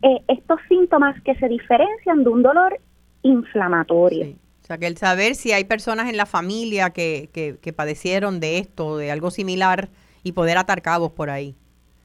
[0.03, 2.81] eh, estos síntomas que se diferencian de un dolor
[3.23, 4.25] inflamatorio.
[4.25, 4.37] Sí.
[4.65, 8.57] O sea, que el saber si hay personas en la familia que, que, padecieron de
[8.57, 9.91] esto, de algo similar,
[10.23, 11.55] y poder atar cabos por ahí.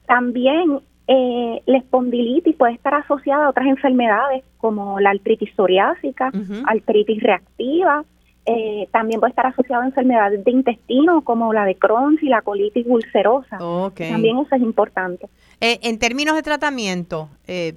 [0.06, 6.30] También eh, la espondilitis puede estar asociada a otras enfermedades como la artritis psoriásica,
[6.66, 8.04] artritis reactiva,
[8.44, 12.42] eh, también puede estar asociada a enfermedades de intestino como la de Crohn y la
[12.42, 13.56] colitis ulcerosa.
[13.56, 15.30] También eso es importante.
[15.62, 17.30] Eh, en términos de tratamiento,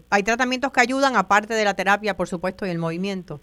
[0.09, 3.39] ¿hay tratamientos que ayudan aparte de la terapia, por supuesto, y el movimiento?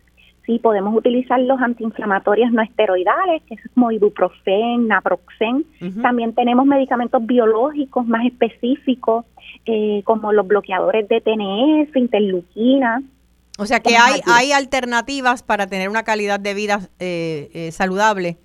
[0.50, 5.64] Sí, podemos utilizar los antiinflamatorios no esteroidales, que es como ibuprofen, naproxen.
[6.02, 9.26] También tenemos medicamentos biológicos más específicos,
[9.64, 13.00] eh, como los bloqueadores de TNF, interleuquina.
[13.58, 18.36] O sea que hay, hay alternativas para tener una calidad de vida eh, eh, saludable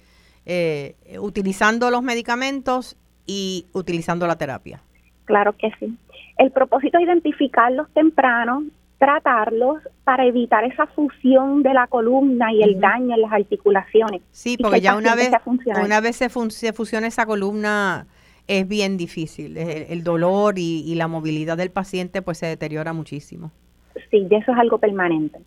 [1.19, 4.79] utilizando los medicamentos y utilizando la terapia.
[5.23, 5.97] Claro que sí.
[6.37, 8.63] El propósito es identificarlos temprano
[8.97, 14.21] tratarlos para evitar esa fusión de la columna y el daño en las articulaciones.
[14.31, 15.31] Sí, porque ya una vez,
[15.83, 18.07] una vez se, fusiona esa columna
[18.47, 19.57] es bien difícil.
[19.57, 23.51] El, dolor y, la movilidad del paciente pues se deteriora muchísimo.
[24.11, 25.39] Sí, eso es algo permanente.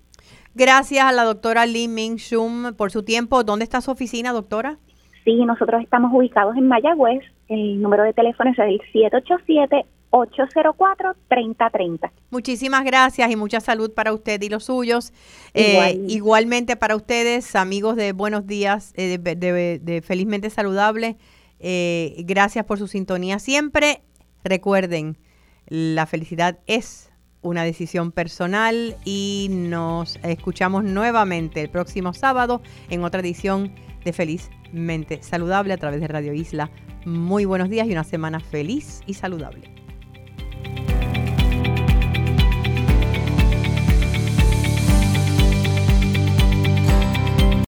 [0.54, 3.44] Gracias a la doctora Lee Ming Shum por su tiempo.
[3.44, 4.78] ¿Dónde está su oficina, doctora?
[5.24, 7.22] Sí, nosotros estamos ubicados en Mayagüez.
[7.48, 12.10] El número de teléfono es el 787 804-3030.
[12.30, 15.12] Muchísimas gracias y mucha salud para usted y los suyos.
[15.54, 21.16] Eh, igualmente para ustedes, amigos de Buenos Días, eh, de, Felizmente Saludable.
[21.60, 24.02] Eh, gracias por su sintonía siempre.
[24.44, 25.18] Recuerden,
[25.66, 33.20] la felicidad es una decisión personal y nos escuchamos nuevamente el próximo sábado en otra
[33.20, 36.70] edición de Felizmente Saludable a través de Radio Isla.
[37.04, 39.87] Muy buenos días y una semana feliz y saludable.